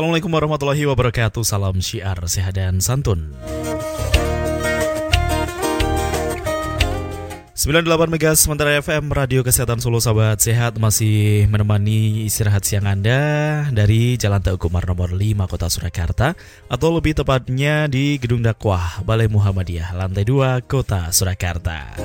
Assalamualaikum 0.00 0.32
warahmatullahi 0.32 0.88
wabarakatuh. 0.88 1.44
Salam 1.44 1.76
syiar 1.84 2.16
sehat 2.24 2.56
dan 2.56 2.80
santun. 2.80 3.36
98 7.52 8.08
Mega 8.08 8.32
sementara 8.32 8.80
FM 8.80 9.12
Radio 9.12 9.44
Kesehatan 9.44 9.84
Solo 9.84 10.00
Sahabat 10.00 10.40
Sehat 10.40 10.80
masih 10.80 11.44
menemani 11.52 12.24
istirahat 12.24 12.64
siang 12.64 12.88
Anda 12.88 13.68
dari 13.76 14.16
Jalan 14.16 14.40
Teguh 14.40 14.72
nomor 14.72 15.12
5 15.12 15.20
Kota 15.44 15.68
Surakarta 15.68 16.32
atau 16.72 16.96
lebih 16.96 17.20
tepatnya 17.20 17.84
di 17.84 18.16
Gedung 18.16 18.40
Dakwah 18.40 19.04
Balai 19.04 19.28
Muhammadiyah 19.28 19.92
lantai 19.92 20.24
2 20.24 20.64
Kota 20.64 21.12
Surakarta. 21.12 22.00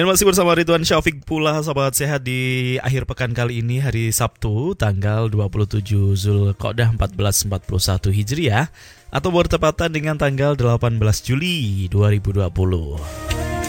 Dan 0.00 0.08
masih 0.08 0.24
bersama 0.24 0.56
Ridwan 0.56 0.80
Syafiq 0.80 1.28
pula 1.28 1.60
sahabat 1.60 1.92
sehat 1.92 2.24
di 2.24 2.80
akhir 2.80 3.04
pekan 3.04 3.36
kali 3.36 3.60
ini 3.60 3.84
hari 3.84 4.08
Sabtu 4.08 4.72
tanggal 4.72 5.28
27 5.28 5.76
Zulqa'dah 6.16 6.96
1441 6.96 8.08
Hijriah 8.08 8.72
atau 9.12 9.28
bertepatan 9.28 9.92
dengan 9.92 10.16
tanggal 10.16 10.56
18 10.56 10.96
Juli 11.20 11.84
2020. 11.92 13.59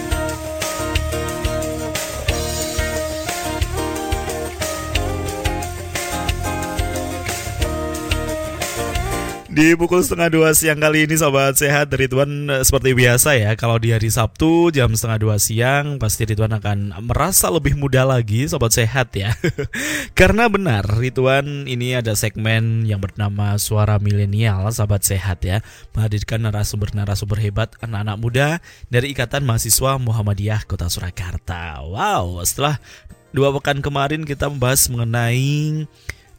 Di 9.61 9.77
pukul 9.77 10.01
setengah 10.01 10.33
dua 10.33 10.57
siang 10.57 10.81
kali 10.81 11.05
ini 11.05 11.13
Sobat 11.21 11.53
Sehat 11.53 11.93
Ridwan 11.93 12.49
eh, 12.49 12.65
seperti 12.65 12.97
biasa 12.97 13.37
ya 13.37 13.53
Kalau 13.53 13.77
di 13.77 13.93
hari 13.93 14.09
Sabtu 14.09 14.73
jam 14.73 14.89
setengah 14.97 15.21
dua 15.21 15.37
siang 15.37 16.01
Pasti 16.01 16.25
Ridwan 16.25 16.57
akan 16.57 16.97
merasa 17.05 17.45
lebih 17.53 17.77
muda 17.77 18.01
lagi 18.01 18.49
Sobat 18.49 18.73
Sehat 18.73 19.13
ya. 19.13 19.37
Karena 20.17 20.49
benar 20.49 20.81
Ridwan 20.89 21.69
ini 21.69 21.93
ada 21.93 22.17
segmen 22.17 22.89
yang 22.89 23.05
bernama 23.05 23.53
Suara 23.61 24.01
Milenial 24.01 24.65
Sobat 24.73 25.05
Sehat 25.05 25.45
ya. 25.45 25.61
Menghadirkan 25.93 26.41
narasumber-narasumber 26.41 27.37
hebat 27.37 27.77
anak-anak 27.85 28.17
muda 28.17 28.47
Dari 28.89 29.13
Ikatan 29.13 29.45
Mahasiswa 29.45 30.01
Muhammadiyah 30.01 30.65
Kota 30.65 30.89
Surakarta. 30.89 31.85
Wow 31.85 32.41
setelah 32.49 32.81
dua 33.29 33.53
pekan 33.53 33.85
kemarin 33.85 34.25
kita 34.25 34.49
membahas 34.49 34.89
mengenai 34.89 35.85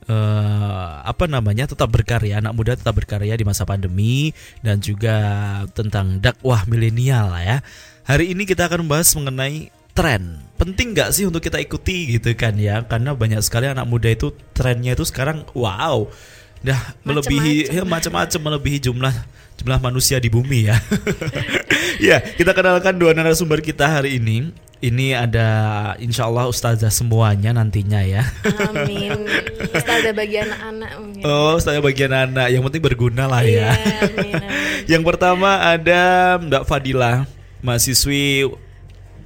uh, 0.08 1.02
apa 1.04 1.28
namanya 1.28 1.68
tetap 1.68 1.90
berkarya 1.90 2.40
anak 2.40 2.54
muda 2.56 2.72
tetap 2.78 2.96
berkarya 2.96 3.36
di 3.36 3.44
masa 3.44 3.66
pandemi 3.68 4.32
dan 4.64 4.78
juga 4.82 5.14
tentang 5.76 6.18
dakwah 6.22 6.64
milenial 6.66 7.30
lah 7.30 7.42
ya 7.42 7.58
hari 8.06 8.34
ini 8.34 8.48
kita 8.48 8.66
akan 8.66 8.86
membahas 8.86 9.14
mengenai 9.14 9.70
tren 9.92 10.40
penting 10.56 10.96
nggak 10.96 11.12
sih 11.12 11.28
untuk 11.28 11.44
kita 11.44 11.60
ikuti 11.60 12.16
gitu 12.16 12.32
kan 12.32 12.56
ya 12.56 12.82
karena 12.88 13.12
banyak 13.12 13.44
sekali 13.44 13.68
anak 13.68 13.84
muda 13.84 14.08
itu 14.08 14.32
trennya 14.56 14.96
itu 14.96 15.04
sekarang 15.04 15.44
wow 15.52 16.08
dah 16.62 16.78
melebihi 17.02 17.74
ya 17.74 17.82
macam-macam 17.82 18.40
melebihi 18.40 18.78
jumlah 18.88 19.14
jumlah 19.62 19.78
manusia 19.78 20.18
di 20.18 20.26
bumi 20.26 20.66
ya. 20.66 20.76
ya, 22.10 22.18
kita 22.18 22.50
kenalkan 22.56 22.98
dua 22.98 23.14
narasumber 23.14 23.60
kita 23.62 24.00
hari 24.00 24.18
ini. 24.18 24.50
Ini 24.82 25.14
ada 25.14 25.48
insya 26.02 26.26
Allah 26.26 26.50
ustazah 26.50 26.90
semuanya 26.90 27.54
nantinya 27.54 28.02
ya. 28.02 28.26
Amin. 28.66 29.30
Ustazah 29.78 30.10
bagi 30.10 30.42
anak-anak 30.42 30.90
mungkin. 30.98 31.22
Oh, 31.22 31.54
ustazah 31.54 31.78
bagi 31.78 32.02
anak-anak. 32.02 32.50
Yang 32.50 32.62
penting 32.66 32.82
berguna 32.82 33.30
lah 33.30 33.46
ya. 33.46 33.78
Iya, 33.78 34.10
amin, 34.10 34.34
amin. 34.42 34.60
Yang 34.98 35.02
pertama 35.06 35.62
ada 35.62 36.02
Mbak 36.42 36.66
Fadila, 36.66 37.30
mahasiswi 37.62 38.50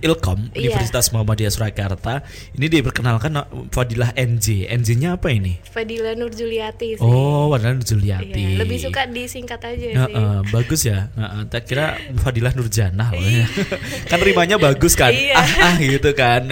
Ilkom 0.04 0.52
iya. 0.52 0.68
Universitas 0.68 1.08
Muhammadiyah 1.12 1.52
Surakarta. 1.52 2.20
Ini 2.52 2.68
diperkenalkan 2.68 3.32
Fadilah 3.72 4.12
NJ. 4.12 4.68
NJ-nya 4.68 5.16
apa 5.16 5.32
ini? 5.32 5.56
Fadilah 5.64 6.12
Nur 6.14 6.32
Juliati 6.32 7.00
sih. 7.00 7.02
Oh, 7.02 7.48
Fadilah 7.48 7.72
Nur 7.80 7.86
Juliati. 7.86 8.36
Iya, 8.36 8.60
lebih 8.60 8.78
suka 8.80 9.08
disingkat 9.08 9.60
aja 9.64 9.86
sih. 10.04 10.12
Uh, 10.12 10.44
bagus 10.54 10.84
ya. 10.84 11.08
Uh, 11.16 11.48
tak 11.48 11.64
kira 11.64 11.96
Fadilah 12.20 12.52
Nur 12.52 12.68
Janah 12.68 13.08
loh. 13.16 13.24
Ya. 13.24 13.48
kan 14.10 14.20
rimanya 14.20 14.60
bagus 14.60 14.92
kan? 14.92 15.16
Iya. 15.16 15.34
Ah, 15.40 15.72
ah 15.72 15.76
gitu 15.80 16.10
kan. 16.12 16.44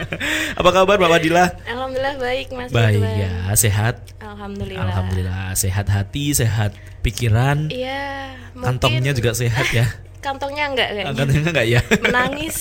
apa 0.58 0.70
kabar 0.74 0.98
Mbak 0.98 1.10
Fadilah? 1.14 1.48
Alhamdulillah 1.70 2.14
baik 2.18 2.46
Mas. 2.50 2.70
Baik 2.74 3.02
ya, 3.02 3.54
sehat. 3.54 4.02
Alhamdulillah. 4.18 4.82
Alhamdulillah 4.82 5.54
sehat 5.54 5.86
hati, 5.86 6.34
sehat 6.34 6.74
pikiran. 7.06 7.70
Iya. 7.70 8.34
Kantongnya 8.58 9.14
juga 9.14 9.30
sehat 9.32 9.70
ya 9.70 10.09
kantongnya 10.20 10.64
enggak 10.70 10.88
kayaknya. 10.92 11.12
Kantongnya 11.16 11.50
enggak 11.50 11.66
ya? 11.66 11.80
Menangis. 12.04 12.56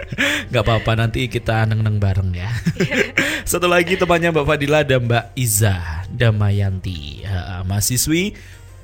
enggak 0.50 0.62
apa-apa 0.66 0.92
nanti 0.98 1.26
kita 1.30 1.64
neng-neng 1.66 2.02
bareng 2.02 2.30
ya. 2.34 2.50
Satu 3.50 3.70
lagi 3.70 3.94
temannya 3.94 4.34
Mbak 4.34 4.46
Fadila 4.46 4.80
dan 4.82 5.06
Mbak 5.06 5.34
Iza 5.38 6.06
Damayanti, 6.10 7.26
mahasiswi 7.64 8.34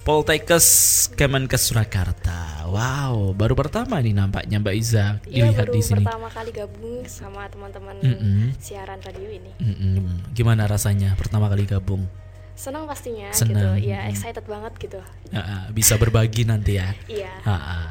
Poltekkes 0.01 0.67
Kemenkes 1.13 1.69
Surakarta. 1.69 2.65
Wow, 2.71 3.37
baru 3.37 3.53
pertama 3.53 4.01
nih 4.01 4.17
nampaknya 4.17 4.57
Mbak 4.57 4.77
Iza 4.79 5.21
ya, 5.29 5.45
dilihat 5.45 5.69
di 5.69 5.83
sini. 5.85 6.07
pertama 6.07 6.33
kali 6.33 6.51
gabung 6.57 7.05
sama 7.05 7.45
teman-teman 7.53 8.01
mm 8.01 8.17
-mm. 8.17 8.45
siaran 8.57 8.97
radio 9.05 9.29
ini. 9.29 9.53
Mm 9.61 9.75
-mm. 9.77 10.33
Gimana 10.33 10.65
rasanya 10.65 11.13
pertama 11.21 11.53
kali 11.53 11.69
gabung? 11.69 12.09
Senang 12.55 12.85
pastinya 12.85 13.33
senang. 13.33 13.81
gitu 13.81 13.91
ya 13.91 14.07
excited 14.11 14.45
banget 14.45 14.73
gitu. 14.79 15.01
Uh, 15.33 15.69
bisa 15.73 15.97
berbagi 15.97 16.45
nanti 16.45 16.77
ya. 16.77 16.93
Iya. 17.09 17.33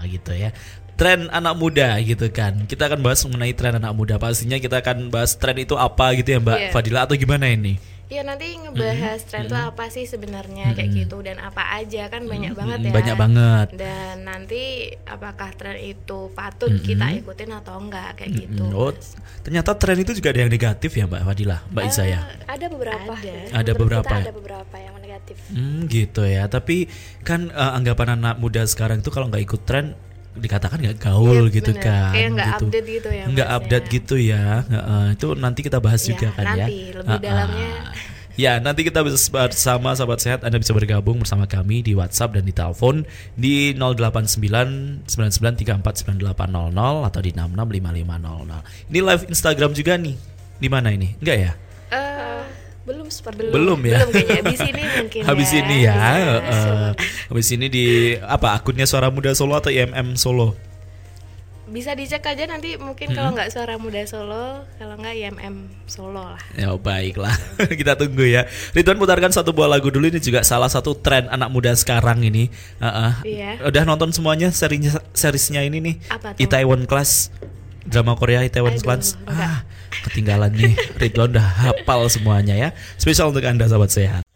Gitu 0.06 0.32
ya. 0.36 0.50
Tren 1.00 1.32
anak 1.32 1.56
muda 1.56 1.96
gitu 2.04 2.28
kan. 2.30 2.68
Kita 2.68 2.92
akan 2.92 3.00
bahas 3.00 3.24
mengenai 3.24 3.56
tren 3.56 3.80
anak 3.80 3.96
muda. 3.96 4.20
Pastinya 4.20 4.60
kita 4.60 4.84
akan 4.84 5.10
bahas 5.10 5.40
tren 5.40 5.56
itu 5.58 5.80
apa 5.80 6.12
gitu 6.20 6.36
ya 6.36 6.40
mbak 6.44 6.58
yeah. 6.60 6.72
Fadila 6.76 7.08
atau 7.08 7.16
gimana 7.16 7.48
ini 7.48 7.80
Ya 8.10 8.26
nanti 8.26 8.58
ngebahas 8.58 9.22
mm-hmm. 9.22 9.30
tren 9.30 9.44
itu 9.46 9.54
mm-hmm. 9.54 9.70
apa 9.70 9.86
sih 9.94 10.10
sebenarnya 10.10 10.74
mm-hmm. 10.74 10.78
kayak 10.82 10.92
gitu 10.98 11.18
dan 11.22 11.38
apa 11.38 11.78
aja 11.78 12.10
kan 12.10 12.26
banyak 12.26 12.58
mm-hmm. 12.58 12.58
banget 12.58 12.80
ya. 12.90 12.94
Banyak 12.98 13.16
banget. 13.22 13.68
Dan 13.78 14.26
nanti 14.26 14.64
apakah 15.06 15.54
tren 15.54 15.78
itu 15.78 16.34
patut 16.34 16.74
mm-hmm. 16.74 16.90
kita 16.90 17.06
ikutin 17.22 17.54
atau 17.54 17.78
enggak 17.78 18.18
kayak 18.18 18.34
mm-hmm. 18.34 18.50
gitu. 18.50 18.66
Oh, 18.74 18.90
ternyata 19.46 19.78
tren 19.78 20.02
itu 20.02 20.18
juga 20.18 20.34
ada 20.34 20.42
yang 20.42 20.50
negatif 20.50 20.90
ya 20.98 21.06
Mbak 21.06 21.22
Fadila, 21.22 21.58
Mbak 21.70 21.84
uh, 21.86 21.90
Isa 21.94 22.04
ya. 22.10 22.20
Ada 22.50 22.66
beberapa. 22.66 23.14
Ada, 23.14 23.34
ada 23.54 23.72
beberapa. 23.78 24.10
Kita 24.10 24.26
ada 24.26 24.34
beberapa 24.34 24.76
yang 24.82 24.96
negatif. 24.98 25.38
Hmm, 25.54 25.86
gitu 25.86 26.26
ya. 26.26 26.50
Tapi 26.50 26.90
kan 27.22 27.54
uh, 27.54 27.78
anggapan 27.78 28.18
anak 28.18 28.42
muda 28.42 28.66
sekarang 28.66 29.06
itu 29.06 29.14
kalau 29.14 29.30
nggak 29.30 29.46
ikut 29.46 29.62
tren 29.70 29.94
dikatakan 30.40 30.78
nggak 30.80 30.98
gaul 30.98 31.48
ya, 31.48 31.56
gitu 31.62 31.72
bener. 31.76 31.84
kan 31.84 32.12
kayak 32.16 32.30
nggak 32.36 32.50
gitu. 32.50 32.66
update 32.66 32.88
gitu 32.88 33.10
ya 33.12 33.26
nggak 33.28 33.50
update 33.52 33.86
ya. 33.86 33.94
gitu 33.94 34.16
ya 34.18 34.44
uh, 34.68 35.08
itu 35.14 35.28
nanti 35.36 35.60
kita 35.62 35.78
bahas 35.84 36.02
ya, 36.02 36.08
juga 36.16 36.28
kan 36.34 36.46
nanti, 36.48 36.60
ya 36.60 36.66
nanti 36.66 36.80
lebih 36.96 37.16
uh, 37.16 37.22
dalamnya 37.22 37.74
Ya, 38.40 38.56
nanti 38.56 38.88
kita 38.88 39.04
bersama 39.04 39.92
sahabat 39.92 40.24
sehat 40.24 40.48
Anda 40.48 40.64
bisa 40.64 40.72
bergabung 40.72 41.20
bersama 41.20 41.44
kami 41.44 41.84
di 41.84 41.92
WhatsApp 41.92 42.40
dan 42.40 42.48
di 42.48 42.56
telepon 42.56 43.04
di 43.36 43.76
089 43.76 45.04
atau 47.04 47.20
di 47.20 47.36
665500. 47.36 48.96
Ini 48.96 49.00
live 49.04 49.24
Instagram 49.28 49.76
juga 49.76 50.00
nih. 50.00 50.16
Di 50.56 50.72
mana 50.72 50.96
ini? 50.96 51.20
Enggak 51.20 51.36
ya? 51.36 51.52
Uh, 51.92 52.48
belum 52.90 53.08
seperti 53.14 53.40
belum. 53.46 53.54
Belum 53.54 53.80
ya. 53.86 53.98
Belum 54.02 54.10
kayaknya. 54.10 54.42
Habis 54.42 54.62
ini 54.66 54.84
mungkin 54.98 55.22
Habis 55.30 55.50
ya. 55.54 55.60
ini 55.62 55.78
ya. 55.86 55.96
Uh, 56.42 56.92
habis 57.30 57.48
ini 57.54 57.66
di 57.70 57.86
apa 58.18 58.58
akunnya 58.58 58.90
Suara 58.90 59.14
Muda 59.14 59.38
Solo 59.38 59.54
atau 59.62 59.70
IMM 59.70 60.18
Solo? 60.18 60.58
bisa 61.70 61.94
dicek 61.94 62.26
aja 62.26 62.50
nanti 62.50 62.76
mungkin 62.82 63.14
hmm. 63.14 63.16
kalau 63.16 63.30
nggak 63.38 63.50
suara 63.54 63.78
muda 63.78 64.02
Solo 64.10 64.66
kalau 64.82 64.98
nggak 64.98 65.14
IMM 65.14 65.70
Solo 65.86 66.26
lah 66.34 66.42
ya 66.58 66.74
baiklah 66.74 67.32
kita 67.80 67.94
tunggu 67.94 68.26
ya 68.26 68.50
Ridwan 68.74 68.98
putarkan 68.98 69.30
satu 69.30 69.54
buah 69.54 69.70
lagu 69.70 69.94
dulu 69.94 70.10
ini 70.10 70.18
juga 70.18 70.42
salah 70.42 70.68
satu 70.68 70.98
tren 70.98 71.30
anak 71.30 71.54
muda 71.54 71.72
sekarang 71.78 72.26
ini 72.26 72.50
uh 72.82 72.90
-uh. 72.90 73.14
Iya. 73.22 73.62
udah 73.70 73.86
nonton 73.86 74.10
semuanya 74.10 74.50
serinya 74.50 74.98
serisnya 75.14 75.62
ini 75.62 75.78
nih 75.78 75.96
Apa 76.10 76.34
tuh? 76.34 76.42
Itaewon 76.42 76.90
Class 76.90 77.30
drama 77.86 78.18
Korea 78.18 78.42
Itaewon 78.42 78.82
Class 78.82 79.14
ah 79.30 79.62
ketinggalan 79.90 80.54
nih. 80.54 80.74
Ridwan 81.02 81.34
udah 81.36 81.48
hafal 81.68 82.08
semuanya 82.08 82.56
ya. 82.56 82.70
Spesial 82.96 83.34
untuk 83.34 83.44
anda 83.44 83.66
sahabat 83.66 83.92
sehat 83.92 84.29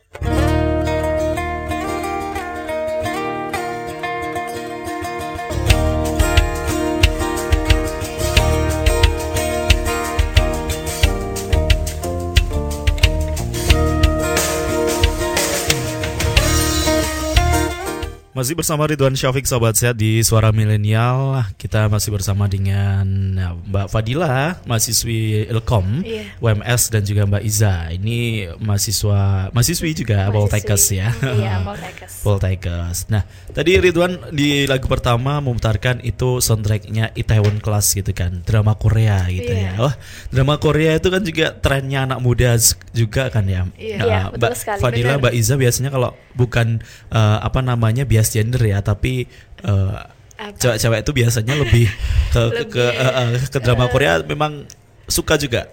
Masih 18.43 18.59
bersama 18.59 18.83
Ridwan 18.83 19.15
Syafiq 19.15 19.47
Sobat 19.47 19.79
Sehat 19.79 19.95
di 19.95 20.19
Suara 20.19 20.51
Milenial 20.51 21.47
Kita 21.55 21.87
masih 21.87 22.11
bersama 22.11 22.43
dengan 22.51 23.07
ya, 23.31 23.55
Mbak 23.55 23.87
Fadila 23.87 24.59
Mahasiswi 24.67 25.47
Ilkom 25.47 26.03
Iya. 26.03 26.27
UMS 26.43 26.91
dan 26.91 27.07
juga 27.07 27.23
Mbak 27.23 27.39
Iza 27.39 27.87
Ini 27.95 28.51
mahasiswa 28.59 29.47
Mahasiswi 29.55 29.95
juga 29.95 30.27
Poltekkes 30.27 30.91
ya 30.91 31.15
Iya, 31.23 31.63
Poltekkes. 31.63 32.11
Poltekkes 32.27 32.97
Nah 33.07 33.23
tadi 33.55 33.79
Ridwan 33.79 34.19
di 34.35 34.67
lagu 34.67 34.91
pertama 34.91 35.39
memutarkan 35.39 36.03
itu 36.03 36.43
soundtracknya 36.43 37.15
Itaewon 37.15 37.63
Class 37.63 37.95
gitu 37.95 38.11
kan 38.11 38.43
Drama 38.43 38.75
Korea 38.75 39.23
gitu 39.31 39.55
ya 39.55 39.71
Iya. 39.71 39.79
Wah 39.79 39.95
drama 40.27 40.59
Korea 40.59 40.99
itu 40.99 41.07
kan 41.07 41.23
juga 41.23 41.55
trennya 41.55 42.03
anak 42.11 42.19
muda 42.19 42.59
juga 42.91 43.31
kan 43.31 43.47
ya 43.47 43.71
Iya. 43.79 43.97
Nah, 44.03 44.03
Iya, 44.03 44.21
betul 44.35 44.39
Mbak 44.43 44.53
sekali. 44.59 44.79
Fadila 44.83 45.07
Benar. 45.15 45.21
Mbak 45.23 45.33
Iza 45.39 45.55
biasanya 45.55 45.89
kalau 45.95 46.11
bukan 46.35 46.67
eh, 47.07 47.37
apa 47.39 47.63
namanya 47.63 48.03
bias 48.03 48.32
gender 48.33 48.61
ya, 48.65 48.81
tapi 48.81 49.29
Apa? 49.61 50.57
cewek-cewek 50.57 51.05
itu 51.05 51.11
biasanya 51.13 51.53
lebih 51.55 51.85
ke 52.33 52.41
ke, 52.49 52.63
ke, 52.73 52.83
Lebih, 52.83 53.05
eh, 53.05 53.37
eh, 53.37 53.49
ke 53.53 53.59
drama 53.61 53.85
Korea 53.87 54.19
memang 54.25 54.65
suka 55.05 55.37
juga. 55.37 55.69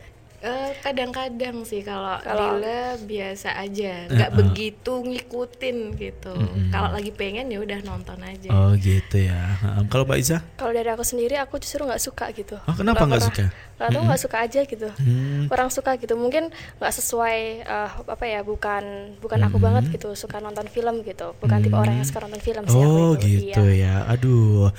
Eh, 0.80 0.96
kadang-kadang 0.96 1.68
sih 1.68 1.84
kalau 1.84 2.16
Lila 2.24 2.96
biasa 3.04 3.52
aja, 3.52 4.08
nggak 4.08 4.30
begitu 4.32 4.92
ngikutin 5.04 5.76
gitu. 6.00 6.32
Kalau 6.72 6.88
lagi 6.96 7.12
pengen 7.12 7.52
ya 7.52 7.60
udah 7.60 7.84
nonton 7.84 8.16
aja. 8.24 8.48
Oh 8.48 8.72
gitu 8.72 9.20
ya. 9.20 9.60
Kalau 9.92 10.08
Mbak 10.08 10.18
Iza? 10.24 10.40
Kalau 10.56 10.72
dari 10.72 10.88
aku 10.88 11.04
sendiri, 11.04 11.36
aku 11.36 11.60
justru 11.60 11.84
nggak 11.84 12.00
suka 12.00 12.32
gitu. 12.32 12.56
Oh, 12.64 12.72
kenapa 12.72 13.04
nggak 13.04 13.20
suka? 13.20 13.44
Nggak 13.76 13.88
tahu 13.92 14.02
nggak 14.08 14.22
suka 14.24 14.36
aja 14.40 14.60
gitu. 14.64 14.88
Hmm. 14.88 15.44
Kurang 15.52 15.68
suka 15.68 15.90
gitu. 16.00 16.16
Mungkin 16.16 16.48
nggak 16.80 16.92
sesuai 16.96 17.38
eh, 17.60 17.90
apa 18.00 18.24
ya? 18.24 18.40
Bukan 18.40 19.16
bukan 19.20 19.40
aku 19.44 19.60
banget 19.60 19.92
gitu. 19.92 20.16
Suka 20.16 20.40
nonton 20.40 20.64
film 20.72 21.04
gitu. 21.04 21.36
Bukan 21.44 21.60
tipe 21.60 21.76
orang 21.76 22.00
yang 22.00 22.08
suka 22.08 22.24
nonton 22.24 22.40
film 22.40 22.64
sih 22.64 22.80
Oh 22.80 23.12
gitu 23.20 23.64
ya. 23.68 24.08
Aduh. 24.08 24.72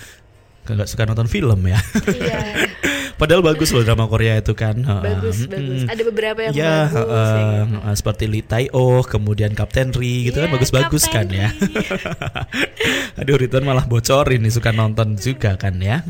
Nggak 0.62 0.88
suka 0.88 1.04
nonton 1.10 1.26
film 1.26 1.60
ya. 1.66 1.80
Iya, 2.08 2.40
Padahal 3.22 3.46
bagus 3.46 3.70
loh 3.70 3.86
drama 3.86 4.10
Korea 4.10 4.42
itu 4.42 4.58
kan. 4.58 4.82
Heeh. 4.82 5.02
bagus 5.04 5.46
Mm-mm. 5.46 5.54
bagus. 5.54 5.82
Ada 5.86 6.02
beberapa 6.10 6.40
yang 6.42 6.54
ya, 6.54 6.74
bagus. 6.90 6.90
ya 6.98 7.38
gitu. 7.62 7.78
heeh, 7.78 7.94
seperti 7.94 8.24
Lee 8.26 8.42
Tae 8.42 8.66
Oh, 8.74 9.06
kemudian 9.06 9.54
Kapten 9.54 9.94
Ri 9.94 10.26
gitu 10.26 10.42
kan 10.42 10.50
Iya, 10.50 10.56
bagus-bagus 10.58 11.04
kan 11.06 11.30
ya. 11.30 11.54
Aduh, 13.22 13.38
Ridwan 13.38 13.62
malah 13.62 13.86
bocorin 13.86 14.42
nih 14.42 14.50
suka 14.50 14.74
nonton 14.74 15.14
juga 15.18 15.54
kan 15.54 15.78
ya. 15.78 16.02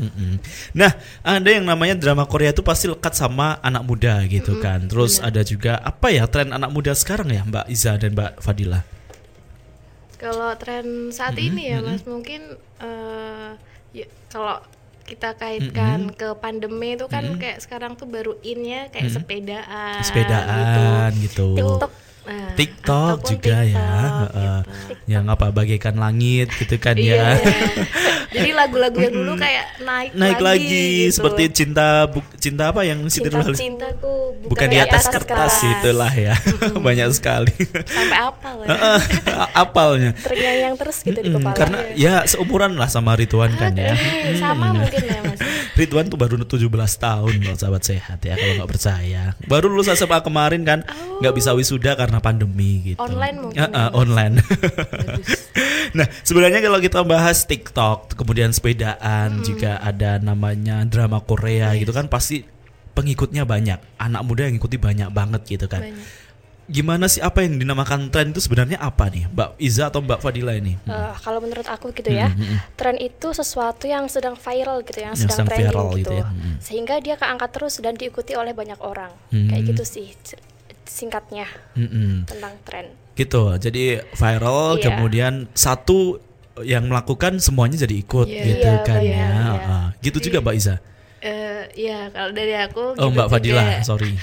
Nah, 0.72 0.92
ada 1.20 1.48
yang 1.52 1.68
namanya 1.68 2.00
drama 2.00 2.24
Korea 2.24 2.56
itu 2.56 2.64
pasti 2.64 2.88
lekat 2.88 3.12
sama 3.12 3.60
anak 3.60 3.84
muda 3.84 4.24
gitu 4.24 4.56
kan. 4.56 4.88
Terus 4.88 5.20
ada 5.20 5.44
juga 5.44 5.84
apa 5.84 6.08
ya 6.08 6.24
tren 6.28 6.52
anak 6.52 6.72
muda 6.72 6.96
sekarang 6.96 7.28
ya, 7.28 7.44
Mbak 7.44 7.66
Iza 7.68 8.00
dan 8.00 8.16
Mbak 8.16 8.40
Fadila. 8.40 8.80
Kalau 10.16 10.54
tren 10.54 11.10
saat 11.10 11.34
ini 11.34 11.74
ya 11.74 11.82
Mas 11.82 12.06
mungkin 12.06 12.56
eh 12.78 13.50
ya, 13.92 14.06
kalau 14.32 14.58
kita 15.02 15.34
kaitkan 15.36 16.14
ke 16.14 16.32
pandemi 16.38 16.94
itu 16.96 17.04
kan 17.10 17.36
kayak 17.36 17.58
sekarang 17.60 17.98
tuh 17.98 18.08
baru 18.08 18.38
innya 18.40 18.88
kayak 18.88 19.12
sepedaan. 19.12 20.00
Sepedaan 20.00 21.10
gitu. 21.20 21.58
TikTok. 21.58 21.92
Nah, 22.22 22.54
TikTok 22.54 23.18
juga 23.26 23.66
ya, 23.66 23.82
TikTok 23.82 24.30
heeh. 24.30 24.58
gitu. 24.62 24.70
Yang 25.10 25.24
apa 25.34 25.46
bagaikan 25.50 25.96
langit 25.98 26.48
gitu 26.54 26.78
kan 26.78 26.94
Iya. 26.94 27.34
ya. 28.32 28.40
Jadi 28.40 28.50
lagu-lagu 28.52 28.98
yang 28.98 29.14
dulu 29.14 29.32
kayak 29.36 29.64
naik, 29.80 30.10
Naik 30.12 30.40
lagi, 30.40 30.84
gitu. 31.06 31.14
seperti 31.14 31.42
cinta 31.54 31.86
bu- 32.04 32.24
cinta 32.36 32.68
apa 32.68 32.82
yang 32.82 32.98
Siti 33.06 33.28
Cinta 33.28 33.38
Nurhaliza- 33.38 33.60
cintaku 33.60 34.12
bukan 34.44 34.66
di 34.66 34.78
atas 34.78 35.04
kertas 35.06 35.54
itulah 35.62 36.10
ya. 36.10 36.34
Banyak 36.86 37.08
sekali. 37.12 37.52
sampai 37.84 38.18
apa 38.18 38.48
ya? 38.58 38.68
Apalnya. 39.62 40.10
Terngiang 40.14 40.74
terus 40.74 40.96
gitu 41.00 41.18
di 41.18 41.30
kepala. 41.30 41.52
karena 41.52 41.78
ya 41.92 42.24
seumuran 42.24 42.74
lah 42.74 42.88
sama 42.88 43.12
Ridwan 43.12 43.52
kan 43.54 43.72
ya. 43.72 43.92
Sama 44.34 44.72
mungkin 44.72 45.02
ya 45.02 45.20
Mas. 45.22 45.38
Ridwan 45.72 46.04
tuh 46.06 46.16
baru 46.16 46.36
17 46.38 46.68
tahun 46.98 47.34
loh 47.38 47.54
sahabat 47.54 47.82
sehat 47.82 48.18
ya 48.20 48.34
kalau 48.34 48.54
nggak 48.58 48.70
percaya. 48.70 49.22
Baru 49.44 49.68
lulus 49.68 49.88
SMA 49.90 50.20
kemarin 50.20 50.62
kan 50.62 50.80
nggak 51.18 51.32
bisa 51.32 51.52
wisuda 51.52 51.94
karena 51.94 52.18
pandemi 52.18 52.92
gitu. 52.92 52.98
Online 52.98 53.36
mungkin 53.38 53.56
Ya, 53.56 53.66
ya, 53.66 53.72
eh, 53.72 53.82
Mas. 53.82 53.92
online. 53.94 54.34
nah 55.96 56.06
sebenarnya 56.22 56.60
kalau 56.60 56.78
kita 56.78 57.00
bahas 57.02 57.44
TikTok, 57.44 58.16
kemudian 58.22 58.54
sepedaan 58.54 59.42
juga 59.42 59.82
ada 59.82 60.22
namanya 60.22 60.86
drama 60.86 61.18
Korea 61.18 61.74
gitu 61.74 61.90
kan 61.90 62.06
pasti 62.06 62.46
pengikutnya 62.94 63.42
banyak. 63.42 63.98
Anak 63.98 64.22
muda 64.22 64.46
yang 64.46 64.56
ngikuti 64.56 64.78
banyak 64.78 65.10
banget 65.10 65.42
gitu 65.44 65.66
kan. 65.66 65.82
Banyak. 65.82 66.30
Gimana 66.62 67.10
sih 67.10 67.18
apa 67.18 67.42
yang 67.42 67.58
dinamakan 67.58 68.08
tren 68.08 68.30
itu 68.30 68.38
sebenarnya 68.38 68.78
apa 68.78 69.10
nih, 69.10 69.26
Mbak 69.28 69.58
Iza 69.58 69.90
atau 69.90 69.98
Mbak 69.98 70.22
Fadila 70.22 70.54
ini? 70.54 70.78
Eh, 70.86 71.14
kalau 71.20 71.42
menurut 71.42 71.66
aku 71.66 71.90
gitu 71.90 72.08
ya, 72.08 72.30
tren 72.78 72.96
itu 72.96 73.34
sesuatu 73.34 73.90
yang 73.90 74.06
sedang 74.06 74.38
viral 74.38 74.80
gitu, 74.86 75.02
yang 75.02 75.12
Yang 75.12 75.26
sedang 75.26 75.36
sedang 75.42 75.48
trending 75.50 75.68
viral 75.74 75.88
gitu, 75.90 75.98
gitu 75.98 76.12
ya, 76.14 76.26
mm. 76.30 76.54
sehingga 76.62 76.94
dia 77.02 77.18
keangkat 77.18 77.50
terus 77.50 77.74
dan 77.82 77.98
diikuti 77.98 78.38
oleh 78.38 78.54
banyak 78.54 78.78
orang, 78.78 79.10
Mm. 79.34 79.50
kayak 79.50 79.62
gitu 79.74 79.84
sih 79.84 80.06
singkatnya 80.86 81.48
Mm-mm. 81.74 82.28
tentang 82.30 82.54
tren. 82.62 82.86
gitu 83.12 83.56
jadi 83.60 84.08
viral 84.16 84.80
Iya. 84.80 84.84
kemudian 84.88 85.32
satu 85.52 86.16
yang 86.60 86.84
melakukan 86.84 87.38
semuanya 87.38 87.76
jadi 87.78 87.96
ikut 87.96 88.26
Iya. 88.26 88.44
gitu 88.46 88.70
Iya, 88.70 88.82
kan 88.82 88.98
benar, 88.98 89.08
ya 89.08 89.28
iya. 89.48 89.58
Ah, 89.64 89.86
gitu 89.98 90.18
juga 90.20 90.38
mbak 90.38 90.54
Iza 90.54 90.76
Eh, 91.18 91.62
ya 91.78 92.10
kalau 92.10 92.30
dari 92.30 92.50
aku 92.52 92.82
oh 92.92 92.98
gitu 92.98 93.08
mbak 93.10 93.28
Fadila 93.28 93.62
juga. 93.62 93.86
sorry 93.86 94.10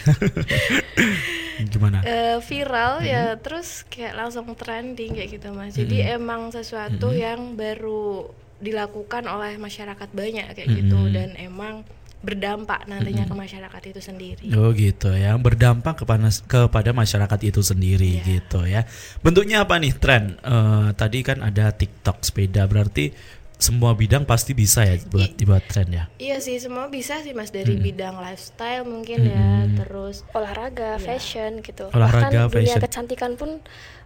gimana 1.71 1.99
Eh, 2.01 2.37
viral 2.41 3.01
ya 3.01 3.23
Mm-hmm. 3.29 3.41
terus 3.41 3.67
kayak 3.85 4.13
langsung 4.15 4.45
trending 4.53 5.11
kayak 5.13 5.29
gitu 5.31 5.49
mas 5.51 5.73
jadi 5.73 6.15
emang 6.15 6.49
sesuatu 6.49 7.07
Mm-hmm. 7.07 7.21
yang 7.21 7.39
baru 7.53 8.29
dilakukan 8.59 9.23
oleh 9.25 9.55
masyarakat 9.55 10.09
banyak 10.09 10.45
kayak 10.53 10.69
gitu 10.69 10.97
Mm-hmm. 10.97 11.15
dan 11.15 11.29
emang 11.35 11.75
berdampak 12.19 12.83
nantinya 12.85 13.23
ke 13.23 13.31
masyarakat 13.33 13.81
itu 13.87 14.01
sendiri 14.01 14.45
Oh 14.51 14.69
gitu 14.71 15.07
ya, 15.09 15.39
berdampak 15.39 16.03
kepada 16.03 16.27
kepada 16.45 16.91
masyarakat 16.91 17.39
itu 17.41 17.61
sendiri 17.61 18.19
Iya. 18.19 18.23
gitu 18.27 18.59
ya. 18.63 18.83
Bentuknya 19.19 19.63
apa 19.63 19.79
nih 19.79 19.93
tren? 19.93 20.35
Eh, 20.35 20.89
tadi 20.93 21.23
kan 21.23 21.39
ada 21.39 21.71
TikTok 21.71 22.19
sepeda, 22.21 22.65
berarti 22.65 23.15
semua 23.55 23.91
bidang 23.91 24.23
pasti 24.23 24.55
bisa 24.55 24.83
ya 24.83 24.95
buat 25.05 25.35
dibuat 25.35 25.67
tren 25.67 25.91
ya. 25.91 26.07
iya 26.15 26.39
sih 26.39 26.55
semua 26.57 26.87
bisa 26.87 27.19
sih 27.19 27.35
mas 27.35 27.51
dari 27.51 27.75
Mm-hmm. 27.75 27.87
bidang 27.91 28.15
lifestyle 28.17 28.87
mungkin 28.87 29.19
ya 29.21 29.47
terus 29.75 30.23
Olahraga, 30.31 30.95
Iya. 30.95 31.03
fashion 31.03 31.59
gitu, 31.59 31.91
Olahraga, 31.91 32.47
bahkan 32.47 32.55
dunia 32.55 32.71
fashion. 32.71 32.83
kecantikan 32.83 33.31
pun 33.35 33.59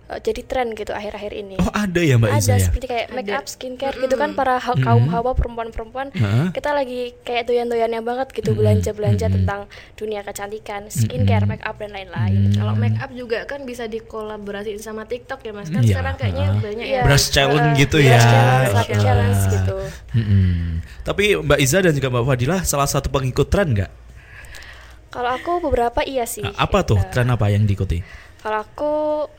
eh, 0.05 0.19
jadi 0.19 0.41
tren 0.41 0.71
gitu 0.71 0.89
akhir-akhir 0.89 1.31
ini. 1.33 1.55
Oh 1.57 1.69
ada 1.69 1.97
ya 1.97 2.15
mbak 2.15 2.33
Iza 2.33 2.43
ada 2.49 2.53
ya? 2.53 2.65
seperti 2.65 2.85
kayak 2.85 3.07
make 3.11 3.29
up, 3.29 3.45
skincare 3.45 3.95
gitu 3.95 4.13
kan 4.13 4.31
para 4.31 4.57
ha- 4.57 4.75
kaum 4.77 5.07
hawa 5.07 5.31
perempuan-perempuan 5.31 6.11
Heeh. 6.11 6.47
kita 6.51 6.69
lagi 6.69 7.01
kayak 7.21 7.45
doyan-doyannya 7.45 8.01
banget 8.01 8.27
gitu 8.31 8.51
belanja-belanja 8.53 9.27
tentang 9.27 9.65
dunia 9.93 10.21
kecantikan, 10.21 10.87
skincare, 10.87 11.45
make 11.45 11.61
up 11.61 11.77
dan 11.77 11.91
lain-lain. 11.91 12.51
kalau 12.53 12.73
make 12.73 12.95
up 12.97 13.09
juga 13.11 13.43
kan 13.43 13.63
bisa 13.63 13.85
dikolaborasiin 13.85 14.77
sama 14.77 15.03
TikTok 15.03 15.39
ya 15.41 15.51
mas 15.51 15.67
kan 15.67 15.79
Iya, 15.79 15.89
sekarang 15.93 16.15
kayaknya 16.15 16.47
banyak 16.57 16.85
Iya. 16.85 16.99
ya 16.99 17.03
Brush 17.03 17.27
challenge 17.29 17.67
Eh, 17.69 17.79
gitu 17.79 17.97
brush 17.97 18.09
ya. 18.09 18.19
challenge, 18.21 18.69
lap 18.69 18.85
Ah. 18.85 18.99
challenge 18.99 19.41
gitu. 19.49 19.77
Mm-mm. 20.13 20.53
Tapi 21.01 21.23
Mbak 21.37 21.59
Iza 21.59 21.77
dan 21.79 21.91
juga 21.91 22.07
Mbak 22.09 22.23
Fadila 22.25 22.57
salah 22.61 22.85
satu 22.85 23.07
pengikut 23.07 23.47
tren 23.47 23.71
nggak? 23.71 23.91
Kalau 25.09 25.29
aku 25.31 25.61
beberapa 25.61 26.01
iya 26.01 26.25
sih. 26.25 26.41
Apa 26.41 26.81
tuh 26.81 26.97
Eh, 26.97 27.05
tren 27.07 27.27
apa 27.27 27.45
yang 27.47 27.63
diikuti? 27.63 28.01
Kalau 28.43 28.59
aku 28.59 28.93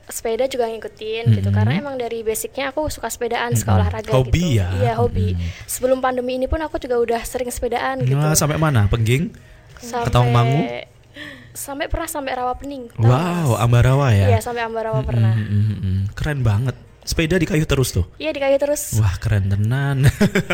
sepeda 0.09 0.49
juga 0.49 0.65
ngikutin 0.65 1.37
gitu 1.37 1.53
karena 1.53 1.77
emang 1.77 2.01
dari 2.01 2.25
basicnya 2.25 2.73
aku 2.73 2.89
suka 2.89 3.13
sepedaan, 3.13 3.53
suka 3.53 3.77
olahraga 3.77 4.09
Hobi 4.17 4.57
gitu. 4.57 4.65
ya? 4.65 4.69
Iya, 4.81 4.93
hobi. 4.97 5.37
Sebelum 5.69 6.01
pandemi 6.01 6.41
ini 6.41 6.49
pun 6.49 6.57
aku 6.65 6.81
juga 6.81 6.97
udah 6.97 7.21
sering 7.21 7.53
sepedaan 7.53 8.01
gitu. 8.01 8.17
Nah, 8.17 8.33
sampai 8.33 8.57
mana? 8.57 8.89
Pengging? 8.89 9.29
Sampai 9.77 10.09
Ketawangmangu? 10.09 10.61
Sampai 11.53 11.87
pernah 11.93 12.09
sampai 12.09 12.33
Rawapening. 12.33 12.97
tahu 12.97 13.05
nggak, 13.05 13.13
Wow, 13.13 13.49
Mas? 13.53 13.61
Ambarawa 13.61 14.07
ya? 14.11 14.27
Iya, 14.33 14.39
sampai 14.41 14.65
Ambarawa 14.65 15.05
pernah. 15.05 15.37
Mm, 15.37 15.53
mm, 15.53 15.77
mm. 15.85 16.01
Keren 16.17 16.41
banget. 16.41 16.77
Sepeda 17.05 17.37
di 17.37 17.45
kayu 17.45 17.69
terus 17.69 17.93
tuh. 17.93 18.09
Iya, 18.17 18.33
di 18.33 18.41
kayu 18.41 18.57
terus. 18.57 18.97
Wah, 18.97 19.21
keren 19.21 19.53
tenan. 19.53 20.09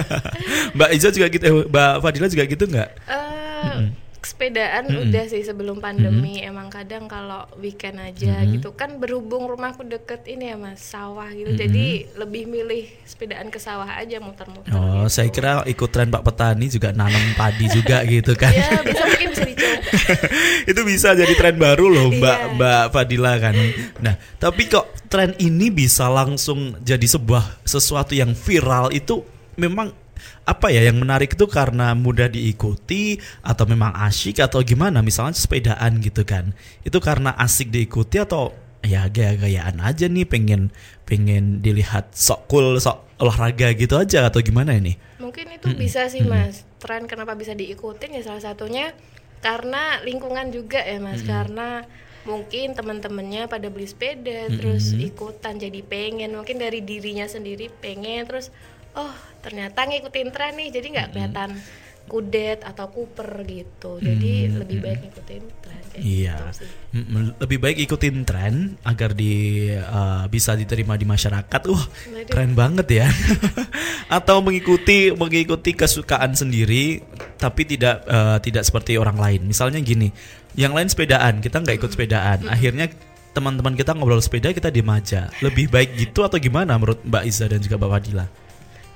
Mbak 0.76 0.90
Iza 0.90 1.14
juga 1.14 1.30
gitu, 1.30 1.44
eh, 1.46 1.54
Mbak 1.70 1.92
Fadila 2.02 2.26
juga 2.26 2.44
gitu 2.50 2.64
nggak? 2.66 2.90
Eh, 3.06 4.09
sepedaan 4.22 4.84
udah 4.86 5.24
sih 5.26 5.40
sebelum 5.40 5.78
pandemi 5.78 6.38
emang 6.38 6.68
kadang 6.68 7.04
kalau 7.04 7.48
weekend 7.56 7.96
aja 7.96 8.44
gitu 8.44 8.70
kan 8.70 8.96
berhubung 8.96 9.44
rumahku 9.44 9.80
deket 9.82 10.24
ini 10.24 10.48
ya 10.48 10.56
mas 10.56 10.78
sawah 10.78 11.28
gitu 11.28 11.50
jadi 11.50 11.86
lebih 12.14 12.44
milih 12.44 12.84
sepedaan 13.02 13.48
ke 13.48 13.56
sawah 13.56 13.88
aja 13.96 14.18
muter-muter 14.18 14.68
Oh, 14.70 15.04
gitu. 15.04 15.08
saya 15.10 15.28
kira 15.28 15.50
ikut 15.64 15.88
tren 15.88 16.08
Pak 16.08 16.22
Petani 16.22 16.66
juga 16.66 16.90
nanam 16.90 17.32
padi 17.32 17.66
juga 17.66 18.04
gitu 18.08 18.32
kan. 18.34 18.50
ya 18.50 18.80
bisa 18.80 19.04
mungkin 19.04 19.28
bisa 19.30 19.44
dicoba 19.44 19.80
itu 20.70 20.80
bisa 20.84 21.08
jadi 21.12 21.34
tren 21.34 21.56
baru 21.56 21.86
loh 21.86 22.08
Mbak 22.10 22.38
Iya. 22.40 22.48
Mbak 22.54 22.84
Fadila 22.90 23.32
kan. 23.36 23.54
Nah, 23.98 24.14
tapi 24.36 24.66
kok 24.66 24.84
tren 25.06 25.32
ini 25.36 25.68
bisa 25.68 26.06
langsung 26.06 26.76
jadi 26.80 27.02
sebuah 27.02 27.64
sesuatu 27.64 28.12
yang 28.12 28.32
viral 28.32 28.90
itu 28.90 29.24
memang 29.56 29.92
apa 30.44 30.72
ya 30.72 30.86
yang 30.86 30.98
menarik 30.98 31.34
itu 31.38 31.46
karena 31.46 31.92
mudah 31.94 32.30
diikuti 32.30 33.20
atau 33.44 33.64
memang 33.64 33.94
asyik 34.08 34.42
atau 34.42 34.60
gimana. 34.64 35.00
Misalnya 35.00 35.36
sepedaan 35.36 36.00
gitu 36.00 36.24
kan. 36.26 36.56
Itu 36.82 36.98
karena 36.98 37.34
asik 37.36 37.70
diikuti 37.72 38.18
atau 38.18 38.52
ya 38.80 39.04
gaya-gayaan 39.12 39.76
aja 39.84 40.08
nih 40.08 40.24
pengen 40.24 40.72
pengen 41.04 41.60
dilihat 41.60 42.16
sok 42.16 42.48
cool 42.48 42.80
sok 42.80 43.04
olahraga 43.20 43.76
gitu 43.76 44.00
aja 44.00 44.24
atau 44.26 44.40
gimana 44.40 44.72
ini? 44.72 44.96
Mungkin 45.20 45.52
itu 45.52 45.76
bisa 45.76 46.08
sih 46.08 46.24
mas. 46.24 46.64
Tren 46.80 47.04
kenapa 47.04 47.36
bisa 47.36 47.52
diikutin 47.52 48.16
ya 48.16 48.22
salah 48.24 48.40
satunya 48.40 48.96
karena 49.44 50.00
lingkungan 50.00 50.48
juga 50.48 50.80
ya 50.80 50.96
mas. 50.96 51.20
Karena 51.20 51.84
mungkin 52.24 52.76
teman-temannya 52.76 53.48
pada 53.48 53.68
beli 53.68 53.88
sepeda 53.88 54.48
terus 54.48 54.96
ikutan 54.96 55.60
jadi 55.60 55.84
pengen. 55.84 56.32
Mungkin 56.32 56.56
dari 56.56 56.80
dirinya 56.80 57.28
sendiri 57.28 57.68
pengen 57.68 58.24
terus 58.24 58.48
oh 58.96 59.14
ternyata 59.40 59.86
ngikutin 59.86 60.28
tren 60.34 60.52
nih 60.56 60.68
jadi 60.72 60.86
nggak 60.90 61.08
kelihatan 61.14 61.50
kudet 62.10 62.66
atau 62.66 62.90
kuper 62.90 63.46
gitu 63.46 64.02
jadi 64.02 64.50
lebih 64.50 64.82
baik 64.82 64.98
ngikutin 65.06 65.42
tren 65.62 65.82
kayak 65.94 66.02
Iya, 66.02 66.34
gitu 66.38 66.64
sih. 66.64 66.70
Lebih 67.38 67.58
baik 67.58 67.78
ikutin 67.86 68.22
tren 68.22 68.78
agar 68.86 69.10
di 69.14 69.66
uh, 69.74 70.26
bisa 70.30 70.54
diterima 70.54 70.94
di 70.94 71.06
masyarakat. 71.06 71.60
Wah, 71.66 71.86
Waduh. 71.86 72.30
keren 72.30 72.54
banget 72.54 72.86
ya. 73.02 73.06
Atau 74.18 74.42
mengikuti 74.42 75.10
mengikuti 75.14 75.74
kesukaan 75.74 76.34
sendiri, 76.34 77.02
tapi 77.38 77.66
tidak 77.66 78.06
uh, 78.06 78.38
tidak 78.38 78.62
seperti 78.66 78.98
orang 78.98 79.18
lain. 79.18 79.50
Misalnya 79.50 79.82
gini, 79.82 80.14
yang 80.54 80.74
lain 80.74 80.90
sepedaan, 80.90 81.42
kita 81.42 81.62
nggak 81.62 81.78
ikut 81.82 81.90
sepedaan. 81.94 82.46
Akhirnya 82.46 82.90
teman-teman 83.30 83.78
kita 83.78 83.94
ngobrol 83.94 84.22
sepeda, 84.22 84.50
kita 84.50 84.70
diem 84.70 84.90
aja. 84.90 85.30
Lebih 85.42 85.70
baik 85.70 85.94
gitu 85.98 86.26
atau 86.26 86.38
gimana 86.38 86.74
menurut 86.78 87.02
Mbak 87.06 87.24
Iza 87.26 87.46
dan 87.46 87.62
juga 87.62 87.78
Mbak 87.78 87.90
Fadila? 87.90 88.26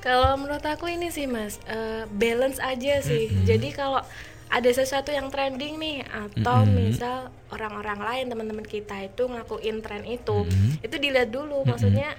Kalau 0.05 0.37
menurut 0.37 0.61
aku 0.61 0.85
ini 0.93 1.09
sih 1.09 1.25
mas 1.25 1.57
eh, 1.65 2.05
balance 2.13 2.61
aja 2.61 3.01
sih. 3.01 3.33
Jadi 3.49 3.73
kalau 3.73 4.05
ada 4.53 4.71
sesuatu 4.71 5.09
yang 5.11 5.33
trending 5.33 5.81
nih 5.81 6.05
atau 6.05 6.69
misal 6.69 7.33
orang-orang 7.49 8.05
lain 8.05 8.25
teman-teman 8.29 8.69
kita 8.69 9.01
itu 9.01 9.25
ngelakuin 9.25 9.81
tren 9.81 10.05
itu, 10.05 10.45
itu 10.85 10.97
dilihat 11.01 11.33
dulu. 11.33 11.65
Maksudnya 11.65 12.15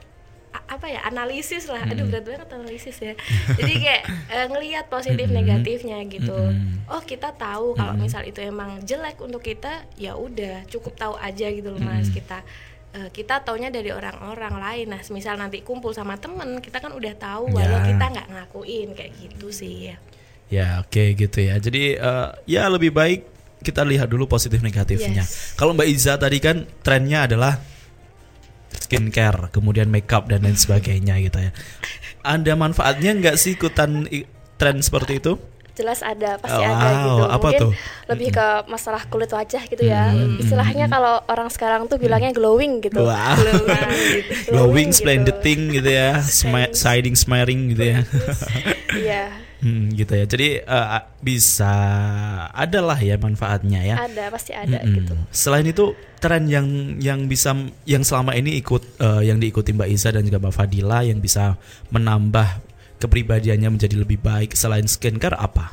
apa 0.66 0.90
ya 0.90 1.06
analisis 1.06 1.70
lah. 1.70 1.86
Aduh 1.86 2.10
berat 2.10 2.26
banget 2.26 2.50
analisis 2.50 2.98
ya. 2.98 3.14
Jadi 3.54 3.74
kayak 3.78 4.04
eh, 4.34 4.48
ngelihat 4.50 4.90
positif 4.90 5.30
negatifnya 5.30 6.02
gitu. 6.10 6.36
Oh 6.90 7.06
kita 7.06 7.38
tahu 7.38 7.78
kalau 7.78 7.94
misal 7.94 8.26
itu 8.26 8.42
emang 8.42 8.82
jelek 8.82 9.22
untuk 9.22 9.46
kita, 9.46 9.86
ya 9.94 10.18
udah 10.18 10.66
cukup 10.68 10.98
tahu 10.98 11.14
aja 11.22 11.54
gitu 11.54 11.70
loh 11.70 11.82
mas 11.82 12.10
kita 12.10 12.42
eh, 12.96 13.10
kita 13.12 13.44
taunya 13.44 13.68
dari 13.68 13.92
orang-orang 13.92 14.56
lain. 14.56 14.88
Nah, 14.96 15.02
misal 15.12 15.36
nanti 15.36 15.60
kumpul 15.62 15.92
sama 15.92 16.16
temen, 16.16 16.64
kita 16.64 16.80
kan 16.80 16.96
udah 16.96 17.14
tahu 17.20 17.52
walau 17.52 17.84
Ya. 17.84 17.92
kita 17.92 18.06
nggak 18.16 18.28
ngakuin 18.32 18.90
kayak 18.96 19.12
gitu 19.20 19.52
sih 19.52 19.92
ya. 19.92 19.98
Ya 20.48 20.68
oke 20.80 21.20
gitu 21.20 21.38
ya. 21.44 21.60
Jadi 21.60 22.00
eh, 22.00 22.28
ya 22.48 22.72
lebih 22.72 22.96
baik 22.96 23.28
kita 23.60 23.82
lihat 23.82 24.08
dulu 24.08 24.30
positif 24.30 24.62
negatifnya. 24.62 25.26
Yes. 25.26 25.58
Kalau 25.58 25.74
Mbak 25.74 25.90
Iza 25.90 26.16
tadi 26.22 26.38
kan 26.38 26.70
trennya 26.86 27.26
adalah 27.26 27.58
skincare, 28.76 29.50
kemudian 29.50 29.90
makeup 29.90 30.30
dan 30.30 30.46
lain 30.46 30.54
sebagainya 30.54 31.18
gitu 31.24 31.40
ya. 31.42 31.52
Ada 32.22 32.54
manfaatnya 32.54 33.18
nggak 33.18 33.36
sih 33.38 33.58
ikutan 33.58 34.06
tren 34.62 34.78
seperti 34.86 35.18
itu? 35.18 35.42
Jelas 35.76 36.00
ada 36.00 36.40
pasti 36.40 36.56
Wow, 36.58 36.72
ada 36.72 36.88
gitu 36.98 37.24
apa 37.28 37.36
mungkin 37.44 37.62
tuh? 37.62 37.72
lebih 38.08 38.30
ke 38.32 38.48
masalah 38.66 39.04
kulit 39.06 39.28
wajah 39.28 39.64
gitu 39.66 39.84
ya 39.84 40.10
istilahnya 40.40 40.88
kalau 40.88 41.20
orang 41.28 41.52
sekarang 41.52 41.86
tuh 41.86 42.00
bilangnya 42.00 42.32
glowing 42.32 42.80
gitu 42.80 43.04
Wah. 43.04 43.36
Glowing 43.36 43.66
gitu. 44.16 44.50
Glowing, 44.56 44.90
gitu. 44.90 44.98
splendid 44.98 45.38
thing 45.40 45.70
gitu 45.70 45.90
ya, 45.90 46.18
Smi- 46.20 46.72
shining, 46.72 47.14
smiling 47.14 47.76
gitu 47.76 47.84
ya. 47.86 48.00
iya 49.06 49.24
Hmm, 49.56 49.90
gitu 49.90 50.14
ya. 50.14 50.30
Jadi 50.30 50.62
eh, 50.62 50.88
bisa 51.20 51.74
adalah 52.54 53.02
ya 53.02 53.18
manfaatnya 53.18 53.82
ya. 53.82 53.96
ada 53.98 54.30
pasti 54.30 54.54
ada 54.54 54.78
Mm-mm. 54.78 54.94
gitu 55.02 55.14
Selain 55.34 55.66
itu 55.66 55.90
tren 56.20 56.46
yang 56.46 56.68
yang 57.02 57.26
bisa 57.26 57.56
yang 57.84 58.06
selama 58.06 58.38
ini 58.38 58.62
ikut 58.62 59.02
eh, 59.02 59.22
yang 59.26 59.42
diikuti 59.42 59.74
Mbak 59.74 59.90
Isa 59.90 60.14
dan 60.14 60.22
juga 60.22 60.38
Mbak 60.38 60.54
Fadila 60.54 61.02
yang 61.02 61.18
bisa 61.18 61.58
menambah 61.90 62.46
kepribadiannya 63.06 63.70
menjadi 63.70 63.96
lebih 63.96 64.18
baik 64.18 64.52
selain 64.52 64.86
skincare 64.86 65.34
apa? 65.34 65.72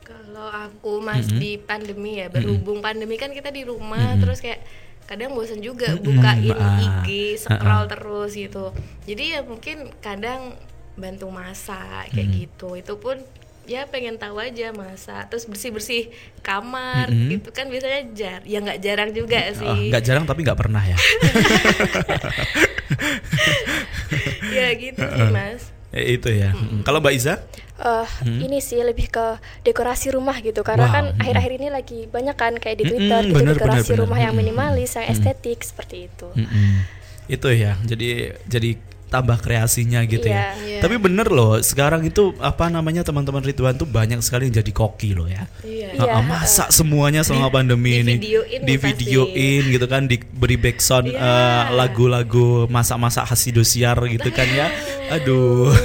Kalau 0.00 0.46
aku 0.46 0.98
mas 0.98 1.28
di 1.28 1.58
pandemi 1.58 2.16
ya, 2.16 2.28
berhubung 2.28 2.78
pandemi 2.78 3.14
kan 3.14 3.30
kita 3.30 3.48
di 3.48 3.62
rumah 3.62 4.16
terus 4.16 4.38
kayak 4.38 4.62
kadang 5.04 5.32
bosan 5.32 5.58
juga 5.58 5.94
bukain 5.96 6.52
Ah. 6.52 7.02
IG, 7.02 7.36
scroll 7.38 7.84
terus 7.86 8.30
gitu. 8.32 8.70
Jadi 9.02 9.22
ya 9.32 9.40
mungkin 9.40 9.88
kadang 9.98 10.54
bantu 10.94 11.26
masak 11.28 12.10
kayak 12.10 12.28
gitu. 12.30 12.74
Itu 12.74 12.96
pun 12.96 13.18
ya 13.64 13.84
pengen 13.84 14.16
tahu 14.16 14.38
aja 14.38 14.72
masak 14.72 15.28
terus 15.28 15.44
bersih 15.44 15.68
bersih 15.68 16.02
kamar 16.40 17.04
gitu 17.28 17.52
kan 17.52 17.68
biasanya 17.68 18.00
jar 18.16 18.40
ya 18.42 18.58
nggak 18.58 18.80
jarang 18.80 19.10
juga 19.12 19.44
Oh, 19.44 19.54
sih 19.60 19.92
nggak 19.92 20.00
jarang 20.00 20.24
tapi 20.24 20.40
nggak 20.40 20.56
pernah 20.56 20.80
ya. 20.80 20.96
ya 24.56 24.68
gitu 24.72 25.04
sih 25.04 25.28
mas 25.36 25.68
itu 26.00 26.28
ya. 26.30 26.50
Mm. 26.52 26.82
Kalau 26.82 26.98
Mbak 26.98 27.14
Iza? 27.14 27.34
Eh, 27.78 28.06
ini 28.42 28.58
sih 28.58 28.82
lebih 28.82 29.06
ke 29.06 29.38
dekorasi 29.62 30.10
rumah 30.10 30.34
gitu 30.38 30.66
karena 30.66 30.86
Wow, 30.86 30.94
kan 30.94 31.04
mm. 31.14 31.20
akhir-akhir 31.22 31.52
ini 31.56 31.68
lagi 31.68 32.00
banyak 32.06 32.34
kan 32.34 32.52
kayak 32.56 32.76
di 32.76 32.84
Twitter 32.86 33.22
gitu 33.22 33.38
bener, 33.38 33.54
dekorasi 33.54 33.78
bener, 33.78 33.86
bener. 33.94 34.02
rumah 34.02 34.18
yang 34.18 34.34
minimalis, 34.34 34.98
yang 34.98 35.06
estetik 35.06 35.62
seperti 35.62 36.10
itu. 36.10 36.26
Mm-mm. 36.34 36.82
Itu 37.26 37.48
ya. 37.48 37.78
Jadi 37.80 38.08
jadi 38.44 38.70
tambah 39.08 39.40
kreasinya 39.40 40.04
gitu 40.04 40.28
ya. 40.28 40.52
Iya. 40.52 40.68
Iya. 40.68 40.80
Tapi 40.84 41.00
bener 41.00 41.32
loh, 41.32 41.56
sekarang 41.58 42.04
itu 42.04 42.36
apa 42.44 42.68
namanya 42.68 43.00
teman-teman 43.00 43.40
Ridwan 43.40 43.72
tuh 43.72 43.88
banyak 43.88 44.20
sekali 44.20 44.52
yang 44.52 44.60
jadi 44.60 44.68
koki 44.68 45.16
loh 45.16 45.24
ya. 45.24 45.48
iya 45.64 45.96
Iya, 45.96 46.04
Heeh, 46.04 46.22
masak 46.28 46.68
semuanya 46.68 47.24
selama 47.24 47.48
pandemi 47.48 48.04
ini 48.04 48.20
divideoin 48.20 48.60
di 48.60 48.74
pasti. 48.76 48.84
videoin 48.92 49.62
gitu 49.72 49.86
kan 49.88 50.02
diberi 50.04 50.60
backsound 50.60 51.08
Iya. 51.08 51.24
eh, 51.24 51.62
lagu-lagu 51.72 52.68
masak-masak 52.68 53.24
khas 53.24 53.48
Indosiar 53.48 53.96
gitu 54.12 54.28
kan 54.28 54.44
ya 54.44 54.68
aduh. 55.10 55.72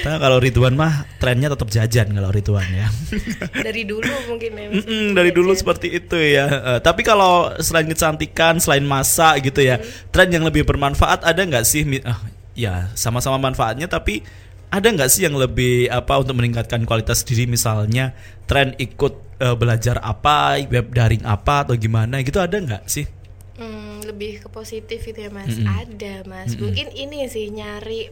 Nah, 0.00 0.16
kalau 0.16 0.40
Ridwan 0.40 0.80
mah 0.80 1.04
trennya 1.20 1.52
tetap 1.52 1.68
jajan 1.68 2.08
kalau 2.16 2.32
Ridwan 2.32 2.64
ya. 2.72 2.88
Dari 3.68 3.84
dulu 3.84 4.08
mungkin 4.32 4.56
ya 4.56 4.66
Mas. 4.72 4.80
Mm-mm, 4.80 5.12
dari 5.12 5.28
dulu 5.28 5.52
seperti 5.52 5.92
itu 5.92 6.16
ya. 6.16 6.48
Eh, 6.48 6.80
tapi 6.80 7.04
kalau 7.04 7.52
selain 7.60 7.84
kecantikan 7.84 8.56
selain 8.56 8.80
masak 8.80 9.44
gitu 9.44 9.60
ya 9.60 9.76
tren 10.08 10.32
yang 10.32 10.40
lebih 10.48 10.64
bermanfaat 10.64 11.20
ada 11.20 11.40
nggak 11.44 11.68
sih? 11.68 11.84
Ah, 12.08 12.16
ya 12.56 12.88
sama-sama 12.96 13.36
manfaatnya 13.36 13.92
tapi 13.92 14.24
ada 14.72 14.88
nggak 14.88 15.10
sih 15.12 15.28
yang 15.28 15.36
lebih 15.36 15.92
apa 15.92 16.16
untuk 16.16 16.40
meningkatkan 16.40 16.88
kualitas 16.88 17.20
diri? 17.20 17.44
Misalnya 17.44 18.16
tren 18.48 18.72
ikut 18.80 19.36
eh, 19.36 19.56
belajar 19.60 20.00
apa 20.00 20.64
web 20.64 20.96
daring 20.96 21.28
apa 21.28 21.68
atau 21.68 21.76
gimana? 21.76 22.24
Gitu 22.24 22.40
ada 22.40 22.56
nggak 22.56 22.88
sih 22.88 23.19
Hmm, 23.60 24.00
lebih 24.08 24.40
ke 24.40 24.48
positif 24.48 25.04
itu 25.04 25.20
ya 25.20 25.28
mas. 25.28 25.52
Ada 25.60 26.24
mas. 26.24 26.56
Mungkin 26.56 26.96
ini 26.96 27.28
sih 27.28 27.52
nyari 27.52 28.08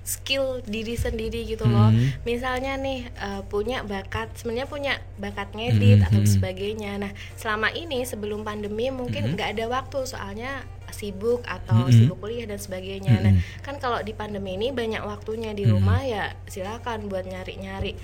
skill 0.00 0.64
diri 0.64 0.96
sendiri 0.96 1.44
gitu 1.48 1.64
loh. 1.64 1.88
Misalnya 2.28 2.76
nih 2.76 3.08
eh, 3.08 3.42
punya 3.48 3.80
bakat 3.80 4.32
sebenarnya 4.36 4.68
punya 4.68 4.92
bakat 5.16 5.56
ngedit 5.56 6.04
atau 6.04 6.20
sebagainya. 6.28 7.00
Nah 7.00 7.12
selama 7.40 7.72
ini 7.72 8.04
sebelum 8.04 8.44
pandemi 8.44 8.92
mungkin 8.92 9.32
nggak 9.32 9.56
ada 9.56 9.72
waktu. 9.72 10.04
Soalnya 10.04 10.68
sibuk 10.92 11.46
atau 11.48 11.88
sibuk 11.88 12.20
kuliah 12.20 12.44
dan 12.44 12.60
sebagainya. 12.60 13.24
Nah 13.24 13.32
kan 13.64 13.80
kalau 13.80 14.04
di 14.04 14.12
pandemi 14.12 14.60
ini 14.60 14.68
banyak 14.68 15.00
waktunya 15.00 15.56
di 15.56 15.64
rumah 15.64 16.04
ya 16.04 16.36
silakan 16.44 17.08
buat 17.08 17.24
nyari-nyari 17.24 17.96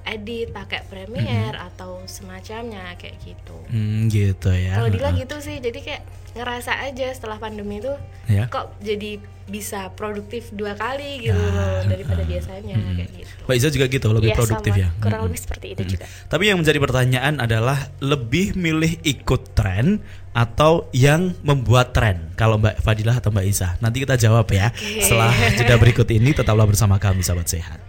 edit 0.00 0.50
pakai 0.50 0.80
Premiere 0.88 1.60
atau 1.60 2.00
semacamnya 2.08 2.96
kayak 2.96 3.20
gitu. 3.20 3.56
Hmm, 3.68 4.08
gitu 4.08 4.48
ya. 4.48 4.80
Kalau 4.80 4.88
Dila 4.88 5.12
gitu 5.12 5.36
sih, 5.44 5.60
jadi 5.60 5.76
kayak 5.76 6.02
ngerasa 6.32 6.72
aja 6.80 7.10
setelah 7.10 7.36
pandemi 7.36 7.78
itu 7.78 7.90
Ya. 8.26 8.46
kok 8.46 8.78
jadi 8.78 9.18
bisa 9.44 9.90
produktif 9.90 10.54
dua 10.54 10.72
kali 10.72 11.18
gitu 11.20 11.34
Ah, 11.34 11.82
loh 11.82 11.90
daripada 11.90 12.22
biasanya 12.22 12.78
kayak 12.94 13.10
gitu. 13.12 13.32
Mbak 13.42 13.56
Iza 13.56 13.68
juga 13.68 13.86
gitu 13.88 14.06
lebih 14.08 14.30
Iya, 14.30 14.38
produktif 14.38 14.72
sama. 14.72 14.78
ya 14.78 14.88
Kurang 14.94 15.10
Mm-mm. 15.10 15.26
lebih 15.26 15.40
seperti 15.40 15.66
itu 15.68 15.82
juga. 15.88 16.04
Tapi 16.06 16.42
yang 16.46 16.58
menjadi 16.62 16.78
pertanyaan 16.78 17.34
adalah 17.36 17.78
lebih 17.98 18.54
milih 18.54 19.02
ikut 19.02 19.42
tren 19.52 19.98
atau 20.30 20.86
yang 20.92 21.34
membuat 21.42 21.90
tren? 21.90 22.30
Kalau 22.32 22.62
Mbak 22.62 22.78
Fadilah 22.78 23.18
atau 23.18 23.34
Mbak 23.34 23.44
Isa? 23.44 23.74
Nanti 23.80 23.98
kita 23.98 24.14
jawab 24.14 24.46
ya. 24.46 24.70
Setelah 25.02 25.34
jeda 25.50 25.74
berikut 25.74 26.06
ini 26.08 26.30
tetaplah 26.30 26.62
bersama 26.62 26.94
kami 26.96 27.20
sahabat 27.20 27.50
sehat. 27.50 27.82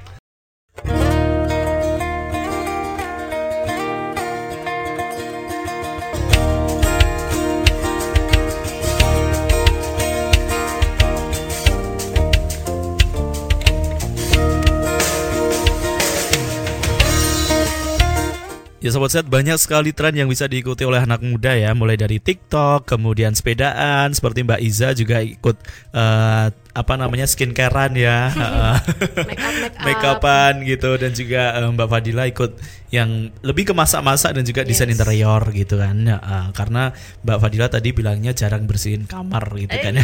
Ya 18.91 18.99
sobat 18.99 19.15
sehat 19.15 19.31
banyak 19.31 19.55
sekali 19.55 19.95
tren 19.95 20.11
yang 20.19 20.27
bisa 20.27 20.51
diikuti 20.51 20.83
oleh 20.83 20.99
anak 20.99 21.23
muda 21.23 21.55
ya 21.55 21.71
mulai 21.71 21.95
dari 21.95 22.19
TikTok 22.19 22.91
kemudian 22.91 23.31
sepedaan 23.31 24.11
seperti 24.11 24.43
Mbak 24.43 24.59
Iza 24.59 24.91
juga 24.91 25.23
ikut 25.23 25.55
uh, 25.95 26.51
apa 26.51 26.93
namanya 26.99 27.23
skincarean 27.23 27.95
ya 27.95 28.35
make 29.31 29.39
up 29.39 29.53
make 29.55 29.71
up 29.71 29.83
make 29.87 30.03
upan 30.03 30.53
gitu 30.67 30.99
dan 30.99 31.15
juga 31.15 31.55
uh, 31.55 31.71
Mbak 31.71 31.87
Fadila 31.87 32.27
ikut 32.27 32.51
yang 32.91 33.31
lebih 33.47 33.71
ke 33.71 33.73
masak-masak 33.73 34.35
dan 34.35 34.43
juga 34.43 34.67
desain 34.67 34.91
Yes. 34.91 34.99
interior 34.99 35.39
gitu 35.55 35.79
kan 35.79 35.95
ya, 36.03 36.19
uh, 36.19 36.51
karena 36.51 36.91
Mbak 37.23 37.37
Fadila 37.39 37.71
tadi 37.71 37.95
bilangnya 37.95 38.35
jarang 38.35 38.67
bersihin 38.67 39.07
kamar 39.07 39.47
gitu 39.55 39.71
kan 39.79 40.03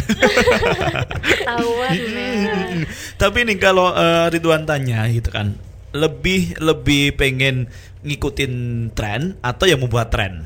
ya. 1.44 1.60
Tapi 3.20 3.38
nih 3.44 3.60
kalau 3.60 3.92
uh, 3.92 4.32
Ridwan 4.32 4.64
tanya 4.64 5.04
gitu 5.12 5.28
kan, 5.28 5.60
lebih 5.92 6.58
lebih 6.60 7.16
pengen 7.16 7.66
ngikutin 8.04 8.52
tren 8.92 9.36
atau 9.40 9.64
yang 9.64 9.80
membuat 9.80 10.12
tren? 10.12 10.44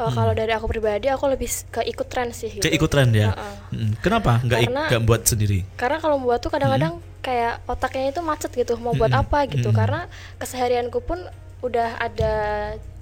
Oh, 0.00 0.08
kalau 0.08 0.32
dari 0.32 0.48
aku 0.56 0.64
pribadi 0.64 1.12
aku 1.12 1.28
lebih 1.28 1.44
ke 1.68 1.84
ikut 1.84 2.08
tren 2.08 2.32
sih 2.32 2.48
gitu. 2.56 2.64
Kayak 2.64 2.76
ikut 2.80 2.88
tren 2.88 3.12
ya. 3.12 3.36
Mm, 3.68 4.00
Kenapa 4.00 4.40
nggak 4.40 4.58
Karena- 4.64 4.88
nggak 4.88 5.02
buat 5.04 5.22
sendiri? 5.28 5.60
Karena 5.76 6.00
kalau 6.00 6.16
buat 6.16 6.40
tuh 6.40 6.48
kadang-kadang 6.48 7.04
kayak 7.20 7.60
otaknya 7.68 8.08
itu 8.08 8.24
macet 8.24 8.48
gitu 8.56 8.80
mau 8.80 8.96
buat 8.96 9.12
Mm-mm. 9.12 9.22
apa 9.28 9.38
gitu. 9.52 9.68
Mm-mm. 9.68 9.76
Karena 9.76 10.00
keseharianku 10.40 11.04
pun 11.04 11.20
udah 11.60 12.00
ada 12.00 12.32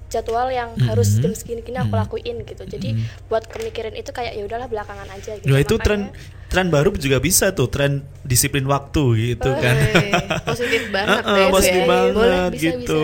jadwal 0.09 0.49
yang 0.49 0.73
Mm-mm. 0.73 0.85
harus 0.85 1.15
jam 1.15 1.31
segini-gini 1.31 1.77
aku 1.77 1.87
Mm-mm. 1.87 2.01
lakuin 2.01 2.37
gitu. 2.43 2.63
Jadi 2.63 2.97
buat 3.25 3.45
kemikirin 3.45 3.93
itu 3.93 4.09
kayak 4.09 4.33
ya 4.33 4.41
udahlah 4.41 4.65
belakangan 4.65 5.07
aja 5.07 5.37
gitu. 5.37 5.45
Nah 5.45 5.57
itu 5.57 5.77
tren 5.77 6.09
Makanya- 6.09 6.37
tren 6.49 6.65
baru 6.67 6.89
juga 6.91 7.17
bisa 7.17 7.53
tuh 7.53 7.69
tren 7.69 8.01
disiplin 8.19 8.65
waktu 8.65 9.03
gitu 9.31 9.53
kan. 9.53 9.75
Positif 10.49 10.89
banget 10.89 11.21
deh 11.21 11.45
positif 11.47 11.77
ya. 11.77 11.87
banget 11.87 12.13
Boleh, 12.15 12.41
bisa, 12.49 12.61
gitu. 12.73 13.03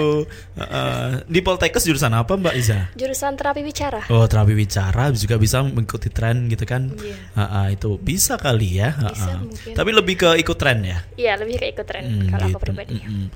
Heeh. 0.56 1.06
Di 1.24 1.40
Poltekkes 1.40 1.84
jurusan 1.84 2.10
apa 2.12 2.34
Mbak 2.34 2.56
Iza? 2.56 2.90
jurusan 2.92 3.38
terapi 3.38 3.62
bicara. 3.62 4.02
Oh 4.10 4.26
terapi 4.26 4.52
bicara 4.52 5.14
juga 5.14 5.38
bisa 5.38 5.62
mengikuti 5.62 6.10
tren 6.10 6.50
gitu 6.50 6.66
kan? 6.66 6.90
Iya. 6.92 7.18
Heeh, 7.36 7.66
itu 7.78 8.02
bisa 8.02 8.34
kali 8.36 8.82
ya. 8.82 8.98
Bisa 8.98 9.30
heeh. 9.30 9.38
mungkin. 9.40 9.74
Tapi 9.78 9.90
lebih 9.94 10.16
ke 10.18 10.30
ikut 10.36 10.58
tren 10.58 10.82
ya. 10.82 10.98
Iya, 11.14 11.38
lebih 11.38 11.62
ke 11.62 11.70
ikut 11.70 11.86
tren 11.86 12.02
Hmm, 12.02 12.26
kalau 12.28 12.50
gitu. 12.50 12.52
aku 12.52 12.60
pribadi. 12.60 12.98
Mm-mm. 12.98 13.30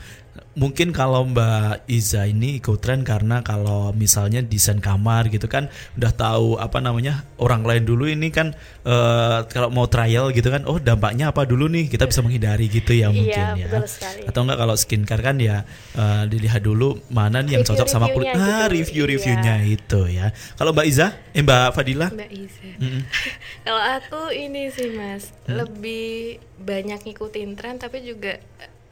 Mungkin 0.59 0.91
kalau 0.91 1.23
Mbak 1.23 1.87
Iza 1.87 2.27
ini 2.27 2.59
ikut 2.59 2.77
tren 2.77 3.01
karena 3.01 3.39
kalau 3.41 3.89
misalnya 3.91 4.43
desain 4.43 4.77
kamar 4.77 5.27
gitu 5.27 5.47
kan 5.47 5.65
udah 5.95 6.11
tahu 6.11 6.47
apa 6.55 6.77
namanya 6.77 7.23
orang 7.37 7.63
lain 7.63 7.83
dulu 7.83 8.05
ini 8.05 8.27
kan 8.27 8.51
eh, 8.83 9.39
kalau 9.47 9.71
mau 9.71 9.87
trial 9.87 10.29
gitu 10.29 10.51
kan 10.51 10.67
oh 10.67 10.75
dampaknya 10.77 11.31
apa 11.31 11.43
dulu 11.43 11.65
nih 11.65 11.87
kita 11.87 12.03
bisa 12.03 12.19
menghindari 12.19 12.67
gitu 12.67 12.91
ya 12.91 13.07
mungkin 13.07 13.31
Iya, 13.31 13.55
ya 13.55 13.67
betul 13.69 13.87
sekali. 13.87 14.21
atau 14.25 14.39
enggak 14.43 14.59
kalau 14.59 14.75
skincare 14.75 15.23
kan 15.23 15.35
ya 15.37 15.63
eh, 15.93 16.23
dilihat 16.25 16.59
dulu 16.59 16.99
mana 17.07 17.39
nih 17.39 17.55
yang 17.55 17.63
cocok 17.63 17.87
sama 17.87 18.11
kulit 18.11 18.27
Review-reviewnya 18.29 18.51
ah 18.51 18.67
gitu. 18.67 18.75
review-reviewnya 18.75 19.55
Iya. 19.55 19.71
itu 19.71 20.01
ya 20.09 20.27
kalau 20.53 20.71
Mbak 20.71 20.85
Iza 20.85 21.07
eh 21.31 21.39
Mbak 21.39 21.67
Fadila 21.71 22.07
Mbak 22.09 22.31
Iza. 22.35 22.67
Mm-mm. 22.77 23.01
Kalau 23.65 23.83
aku 23.93 24.21
ini 24.31 24.67
sih 24.67 24.89
Mas, 24.89 25.31
Hmm? 25.45 25.55
lebih 25.57 26.37
banyak 26.57 26.99
ngikutin 27.01 27.53
tren 27.53 27.75
tapi 27.75 28.01
juga 28.01 28.37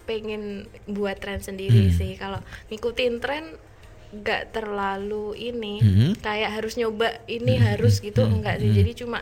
pengen 0.07 0.65
buat 0.87 1.19
tren 1.19 1.37
sendiri 1.37 1.91
Hmm. 1.91 1.93
sih. 1.93 2.15
Kalau 2.15 2.39
ngikutin 2.67 3.19
tren 3.19 3.59
nggak 4.07 4.55
terlalu 4.55 5.35
ini 5.35 5.73
Hmm. 5.77 6.11
kayak 6.17 6.55
harus 6.55 6.79
nyoba 6.79 7.19
ini 7.27 7.59
Hmm. 7.59 7.75
harus 7.75 7.99
gitu 7.99 8.23
Hmm. 8.23 8.39
enggak 8.39 8.63
sih. 8.63 8.71
Hmm. 8.71 8.77
Jadi 8.79 8.91
cuma 8.95 9.19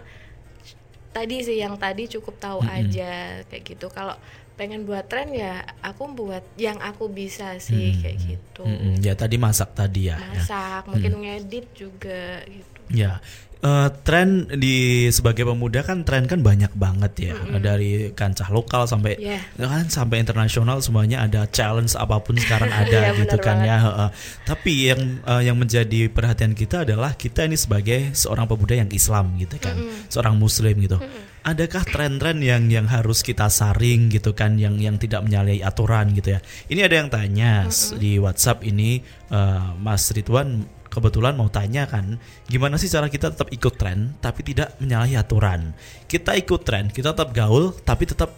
tadi 1.09 1.41
sih 1.41 1.57
yang 1.57 1.75
tadi 1.75 2.05
cukup 2.05 2.37
tahu 2.37 2.59
Hmm. 2.61 2.75
aja 2.75 3.11
kayak 3.47 3.63
gitu. 3.65 3.87
Kalau 3.89 4.13
pengen 4.55 4.87
buat 4.87 5.09
tren 5.09 5.35
ya 5.35 5.63
aku 5.81 6.07
buat 6.13 6.45
yang 6.55 6.79
aku 6.79 7.09
bisa 7.09 7.57
sih 7.57 7.91
Hmm. 7.91 7.99
kayak 7.99 8.17
gitu. 8.23 8.63
Mm-mm. 8.63 9.03
ya 9.03 9.11
tadi 9.11 9.35
masak 9.35 9.75
tadi 9.75 10.07
ya, 10.07 10.15
ya. 10.15 10.31
Masak, 10.31 10.87
mungkin 10.87 11.11
ngedit 11.19 11.67
juga 11.73 12.39
gitu. 12.45 12.79
Ya, 12.87 13.19
eh, 13.65 13.89
tren 14.01 14.29
di 14.47 14.75
sebagai 15.09 15.41
pemuda 15.43 15.81
kan 15.81 16.01
tren 16.01 16.23
kan 16.23 16.39
banyak 16.39 16.69
banget 16.71 17.13
ya 17.23 17.35
dari 17.57 18.11
kancah 18.11 18.47
lokal 18.47 18.85
sampai 18.85 19.17
Iya. 19.17 19.41
ya 19.55 19.65
kan 19.65 19.89
sampai 19.89 20.21
internasional 20.21 20.77
semuanya 20.79 21.21
ada 21.21 21.49
challenge 21.49 21.97
apa 21.97 22.21
pun 22.21 22.37
sekarang 22.37 22.69
ada 22.81 23.09
Iya, 23.09 23.17
gitu 23.17 23.37
kan 23.37 23.59
banget. 23.59 23.67
ya. 23.67 23.77
heeh. 23.81 24.09
Tapi 24.45 24.71
yang 24.85 25.01
eh, 25.19 25.41
yang 25.43 25.57
menjadi 25.57 26.07
perhatian 26.07 26.53
kita 26.53 26.85
adalah 26.85 27.15
kita 27.15 27.43
ini 27.43 27.55
sebagai 27.55 28.13
seorang 28.13 28.45
pemuda 28.45 28.77
yang 28.77 28.89
Islam 28.89 29.33
gitu 29.35 29.57
kan, 29.57 29.73
seorang 30.07 30.35
Muslim 30.35 30.77
gitu. 30.77 31.01
Adakah 31.41 31.85
tren-tren 31.85 32.41
yang 32.41 32.65
yang 32.67 32.85
harus 32.85 33.21
kita 33.21 33.45
saring 33.47 34.09
gitu 34.09 34.33
kan, 34.33 34.57
yang 34.57 34.77
yang 34.77 34.97
tidak 34.97 35.21
menyalahi 35.21 35.61
aturan 35.61 36.09
gitu 36.11 36.33
ya? 36.33 36.39
Ini 36.65 36.81
ada 36.81 36.95
yang 36.97 37.09
tanya 37.09 37.51
s- 37.69 37.93
di 37.93 38.17
WhatsApp 38.17 38.61
ini 38.61 38.97
eh, 39.29 39.65
Mas 39.77 40.09
Ridwan 40.09 40.65
kebetulan 40.95 41.35
mau 41.35 41.51
tanya 41.51 41.83
kan 41.83 42.15
gimana 42.47 42.79
sih 42.79 42.87
cara 42.87 43.11
kita 43.11 43.35
tetap 43.35 43.51
ikut 43.51 43.75
tren 43.75 44.15
tapi 44.23 44.47
tidak 44.47 44.79
menyalahi 44.79 45.19
aturan? 45.19 45.75
Kita 46.07 46.31
ikut 46.39 46.63
tren 46.63 46.87
kita 46.87 47.11
tetap 47.11 47.35
gaul 47.35 47.75
tapi 47.83 48.07
tetap 48.07 48.31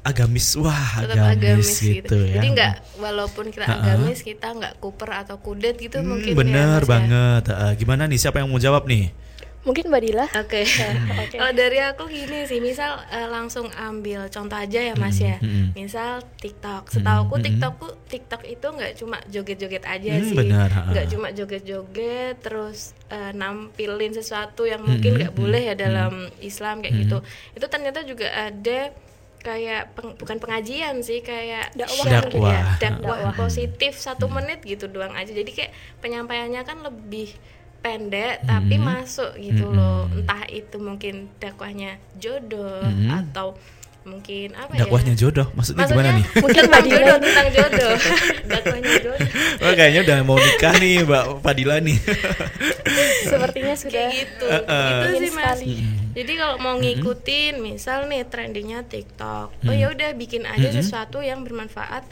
agamis. 0.00 0.56
Wah 0.56 1.04
tetap 1.04 1.36
agamis, 1.36 1.68
agamis, 1.68 1.84
gitu, 1.84 2.18
ya. 2.24 2.40
Jadi 2.40 2.46
nggak 2.56 2.74
walaupun 2.96 3.44
kita 3.52 3.68
Ha-ha. 3.68 3.84
agamis 3.84 4.24
kita 4.24 4.56
nggak 4.56 4.72
kuper 4.80 5.10
atau 5.12 5.36
kudet 5.36 5.76
gitu 5.76 6.00
Hmm, 6.00 6.16
mungkin 6.16 6.32
bener 6.32 6.80
ya, 6.80 6.80
Mas, 6.80 6.82
ya. 6.82 6.88
banget. 6.88 7.42
Eh, 7.52 7.72
gimana 7.76 8.02
nih? 8.08 8.18
Siapa 8.18 8.40
yang 8.40 8.48
mau 8.48 8.56
jawab 8.56 8.88
nih 8.88 9.12
Mungkin 9.68 9.84
Mbak 9.86 10.02
Dila. 10.02 10.26
Oke. 10.34 10.64
Oke. 10.64 11.36
Kalau 11.38 11.52
dari 11.52 11.78
aku 11.78 12.08
gini 12.08 12.42
sih, 12.42 12.58
misal 12.58 13.04
eh, 13.06 13.28
langsung 13.28 13.68
ambil 13.70 14.26
contoh 14.26 14.56
aja 14.56 14.80
ya 14.82 14.94
Mas 14.94 15.20
ya. 15.20 15.36
hmm. 15.36 15.76
Misal 15.76 16.24
TikTok. 16.36 16.88
Setauku 16.88 17.28
Hmm, 17.28 17.36
hmm. 17.36 17.46
TikTokku 17.46 17.86
TikTok 18.06 18.42
itu 18.44 18.66
nggak 18.66 18.92
cuma 18.96 19.20
joget-joget 19.26 19.84
aja 19.84 20.10
Hmm, 20.10 20.24
sih. 20.24 20.36
Nggak 20.88 21.06
cuma 21.08 21.28
joget-joget 21.30 22.40
terus 22.40 22.78
eh, 23.06 23.32
nampilin 23.32 24.10
sesuatu 24.10 24.64
yang 24.64 24.80
mungkin 24.80 25.12
Hmm, 25.12 25.18
nggak 25.20 25.32
hmm, 25.32 25.38
boleh 25.38 25.62
ya 25.62 25.74
dalam 25.74 26.12
Islam 26.40 26.80
kayak 26.80 26.94
Hmm. 26.94 27.02
gitu. 27.04 27.18
Itu 27.52 27.66
ternyata 27.66 28.00
juga 28.02 28.26
ada 28.26 28.90
kayak 29.38 29.94
peng- 29.94 30.16
bukan 30.16 30.36
pengajian 30.36 30.98
sih 30.98 31.20
kayak 31.20 31.70
Dakwah 31.72 32.26
gitu 32.26 32.42
ya. 32.42 32.74
Dakwah. 32.76 33.16
dakwah 33.22 33.34
positif 33.38 33.94
satu 33.96 34.26
Hmm. 34.26 34.34
menit 34.36 34.60
gitu 34.62 34.86
doang 34.86 35.14
aja 35.14 35.30
jadi 35.30 35.46
kayak 35.46 35.72
penyampaiannya 36.00 36.62
kan 36.62 36.78
lebih 36.80 37.30
pendek 37.88 38.44
tapi 38.44 38.74
Hmm. 38.76 38.84
masuk 38.86 39.32
gitu 39.34 39.64
Hmm. 39.64 39.74
loh 39.74 40.00
entah 40.10 40.44
itu 40.46 40.76
mungkin 40.78 41.14
dakwahnya 41.36 41.90
jodoh 42.14 42.84
Hmm. 42.84 43.08
atau 43.18 43.56
mungkin 44.04 44.52
apa 44.54 44.72
dakwahnya 44.74 45.12
ya 45.12 45.20
jodoh 45.20 45.48
maksudnya, 45.52 45.84
gimana 45.84 46.10
nih 46.14 46.24
Mungkin 46.34 46.62
tentang 46.64 46.70
Mbak 46.70 46.82
Dila 46.82 46.96
jodoh 46.96 47.18
tentang 47.20 47.48
jodoh 47.50 47.92
dakwahnya 48.50 48.90
jodoh 48.94 49.16
oh, 49.62 49.72
kayaknya 49.74 50.00
udah 50.02 50.18
mau 50.22 50.36
nikah 50.38 50.74
nih 50.76 50.94
Mbak 51.02 51.24
Fadila 51.38 51.76
nih 51.78 51.98
Sepertinya 53.20 53.74
sudah 53.74 53.92
kayak 54.00 54.12
gitu 54.14 54.46
Eh, 54.46 54.62
eh. 54.62 54.88
itu 54.88 55.08
sih 55.18 55.30
mas 55.30 55.58
sekali. 55.58 55.76
jadi 56.14 56.32
kalau 56.34 56.56
mau 56.58 56.74
ngikutin 56.74 57.54
misal 57.58 57.98
nih 58.06 58.24
trendingnya 58.24 58.80
TikTok 58.82 59.48
oh 59.58 59.66
Mm. 59.66 59.76
ya 59.76 59.86
udah 59.90 60.10
bikin 60.14 60.42
aja 60.44 60.68
Mm-mm. 60.68 60.78
sesuatu 60.78 61.20
yang 61.20 61.42
bermanfaat 61.42 62.04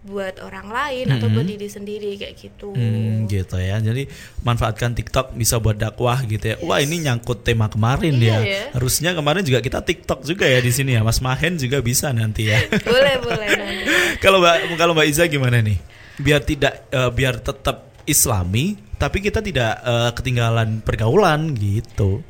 buat 0.00 0.40
orang 0.40 0.72
lain 0.72 1.12
atau 1.12 1.28
buat 1.28 1.44
diri 1.44 1.68
sendiri 1.68 2.16
kayak 2.16 2.32
gitu 2.34 2.72
Hmm, 2.72 3.28
gitu 3.28 3.60
ya. 3.60 3.76
Jadi 3.76 4.08
manfaatkan 4.40 4.96
TikTok 4.96 5.36
bisa 5.36 5.60
buat 5.60 5.76
dakwah 5.76 6.24
gitu 6.24 6.40
ya. 6.40 6.56
Wah, 6.64 6.80
ini 6.80 7.04
nyangkut 7.04 7.44
tema 7.44 7.68
kemarin 7.68 8.16
Iya 8.16 8.32
ya. 8.32 8.38
ya. 8.40 8.62
Harusnya 8.72 9.12
kemarin 9.12 9.44
juga 9.44 9.60
kita 9.60 9.84
TikTok 9.84 10.24
juga 10.24 10.48
ya 10.48 10.64
di 10.64 10.72
sini 10.72 10.96
ya. 10.96 11.04
Mas 11.04 11.20
Mahen 11.20 11.60
juga 11.60 11.84
bisa 11.84 12.08
nanti 12.16 12.48
ya. 12.48 12.64
boleh 12.88 13.16
boleh 13.20 13.48
kalau 14.24 14.40
Mbak 14.40 14.56
kalau 14.80 14.92
Mbak 14.96 15.06
Iza 15.12 15.24
gimana 15.28 15.60
nih? 15.60 15.76
Biar 16.16 16.40
tidak 16.48 16.88
eh, 16.88 17.10
biar 17.12 17.36
tetap 17.36 17.92
Islami 18.08 18.80
tapi 18.96 19.20
kita 19.20 19.44
tidak 19.44 19.84
eh, 19.84 20.10
ketinggalan 20.16 20.80
pergaulan 20.80 21.52
gitu. 21.52 22.24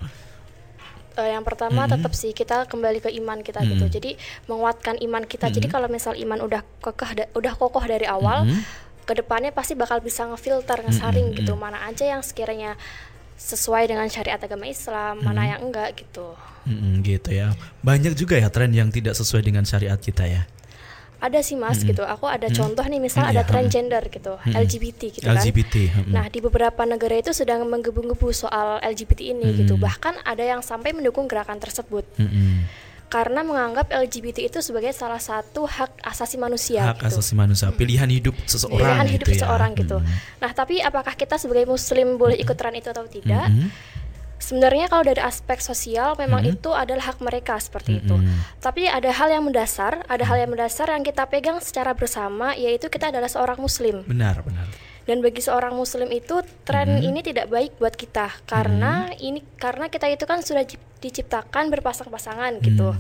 Eh, 1.12 1.31
yang 1.31 1.42
pertama 1.42 1.85
Mm-mm. 1.85 1.94
tetap 1.96 2.12
sih 2.12 2.31
kita 2.31 2.64
kembali 2.64 3.01
ke 3.01 3.11
iman 3.18 3.40
kita 3.40 3.61
Mm. 3.61 3.68
gitu. 3.73 3.85
Jadi 3.90 4.11
menguatkan 4.46 4.94
iman 5.01 5.25
kita. 5.25 5.49
Jadi 5.49 5.66
Mm. 5.66 5.73
kalau 5.73 5.88
misal 5.88 6.14
iman 6.14 6.38
udah 6.38 6.62
kokoh 6.79 7.11
da- 7.11 7.31
udah 7.33 7.53
kokoh 7.55 7.83
dari 7.83 8.07
awal, 8.07 8.46
Mm. 8.46 8.62
ke 9.03 9.12
depannya 9.12 9.51
pasti 9.51 9.75
bakal 9.75 9.99
bisa 9.99 10.23
ngefilter, 10.25 10.81
ngesaring 10.81 11.35
Mm-mm, 11.35 11.38
gitu. 11.40 11.53
mm. 11.55 11.61
Mana 11.61 11.83
aja 11.83 12.07
yang 12.07 12.23
sekiranya 12.23 12.79
sesuai 13.35 13.88
dengan 13.88 14.07
syariat 14.07 14.37
agama 14.37 14.68
Islam, 14.68 15.18
mana 15.18 15.49
yang 15.49 15.64
enggak 15.64 15.96
gitu. 15.96 16.37
Mm-mm, 16.62 17.01
gitu 17.01 17.33
ya. 17.33 17.57
Banyak 17.81 18.12
juga 18.12 18.37
ya 18.37 18.53
tren 18.53 18.70
yang 18.70 18.92
tidak 18.92 19.16
sesuai 19.16 19.40
dengan 19.40 19.64
syariat 19.64 19.96
kita 19.96 20.29
ya. 20.29 20.44
Ada 21.21 21.41
sih 21.41 21.55
Mas 21.55 21.79
Mm-mm. 21.79 21.93
gitu. 21.93 22.03
Aku 22.03 22.25
ada 22.25 22.47
Mm. 22.47 22.57
contoh 22.57 22.81
nih 22.83 22.97
misal 22.99 23.23
Mm, 23.23 23.31
ada 23.31 23.37
iya, 23.37 23.47
transgender 23.47 24.03
gitu, 24.07 24.35
Mm-mm. 24.35 24.57
LGBT 24.57 25.01
gitu 25.11 25.23
kan. 25.23 25.37
LGBT. 25.37 25.75
mm-mm. 25.91 26.11
Nah, 26.11 26.27
di 26.27 26.39
beberapa 26.39 26.83
negara 26.83 27.15
itu 27.15 27.31
sedang 27.31 27.63
menggebu-gebu 27.63 28.29
soal 28.31 28.81
LGBT 28.81 29.31
ini 29.31 29.53
gitu. 29.55 29.75
Mm. 29.75 29.81
Bahkan 29.81 30.15
ada 30.23 30.41
yang 30.43 30.61
sampai 30.61 30.91
mendukung 30.91 31.25
gerakan 31.27 31.57
tersebut 31.57 32.09
Mm-mm. 32.17 32.65
karena 33.07 33.43
menganggap 33.43 33.91
LGBT 33.91 34.47
itu 34.47 34.59
sebagai 34.61 34.93
salah 34.93 35.19
satu 35.19 35.67
hak 35.67 35.99
asasi 36.01 36.37
manusia 36.37 36.89
Hak 36.89 37.03
gitu. 37.03 37.11
asasi 37.13 37.35
manusia, 37.35 37.69
pilihan 37.71 38.07
hidup 38.07 38.39
seseorang 38.45 38.81
Pilihan 38.81 39.05
gitu 39.05 39.15
hidup 39.15 39.27
ya. 39.27 39.35
seseorang 39.37 39.71
gitu. 39.75 39.97
Mm. 39.99 40.15
Nah, 40.39 40.51
tapi 40.53 40.75
apakah 40.81 41.13
kita 41.13 41.35
sebagai 41.35 41.67
muslim 41.67 42.17
boleh 42.17 42.35
ikut 42.35 42.55
tren 42.55 42.73
itu 42.73 42.89
atau 42.89 43.05
tidak? 43.05 43.45
Mm-mm. 43.47 43.69
Sebenarnya 44.40 44.88
kalau 44.88 45.05
dari 45.05 45.20
aspek 45.20 45.61
sosial 45.61 46.16
memang 46.16 46.42
Mm. 46.42 46.59
itu 46.59 46.70
adalah 46.72 47.12
hak 47.12 47.20
mereka 47.20 47.61
seperti 47.61 48.00
itu. 48.00 48.16
Mm-mm. 48.16 48.59
Tapi 48.59 48.88
ada 48.88 49.12
hal 49.12 49.29
yang 49.29 49.44
mendasar, 49.44 50.03
ada 50.09 50.24
hal 50.24 50.40
yang 50.40 50.50
mendasar 50.50 50.88
yang 50.88 51.05
kita 51.05 51.29
pegang 51.29 51.61
secara 51.61 51.92
bersama 51.92 52.57
yaitu 52.57 52.88
kita 52.88 53.12
adalah 53.12 53.29
seorang 53.29 53.61
muslim. 53.61 54.03
Benar, 54.09 54.40
benar. 54.42 54.64
Dan 55.11 55.27
bagi 55.27 55.42
seorang 55.42 55.75
muslim 55.75 56.07
itu 56.14 56.38
tren 56.62 57.03
ini 57.03 57.18
tidak 57.18 57.51
baik 57.51 57.83
buat 57.83 57.99
kita 57.99 58.31
karena 58.46 59.11
ini 59.18 59.42
karena 59.59 59.90
kita 59.90 60.07
itu 60.07 60.23
kan 60.23 60.38
sudah 60.38 60.62
cip- 60.62 61.03
diciptakan 61.03 61.66
berpasang-pasangan 61.66 62.62
gitu. 62.62 62.94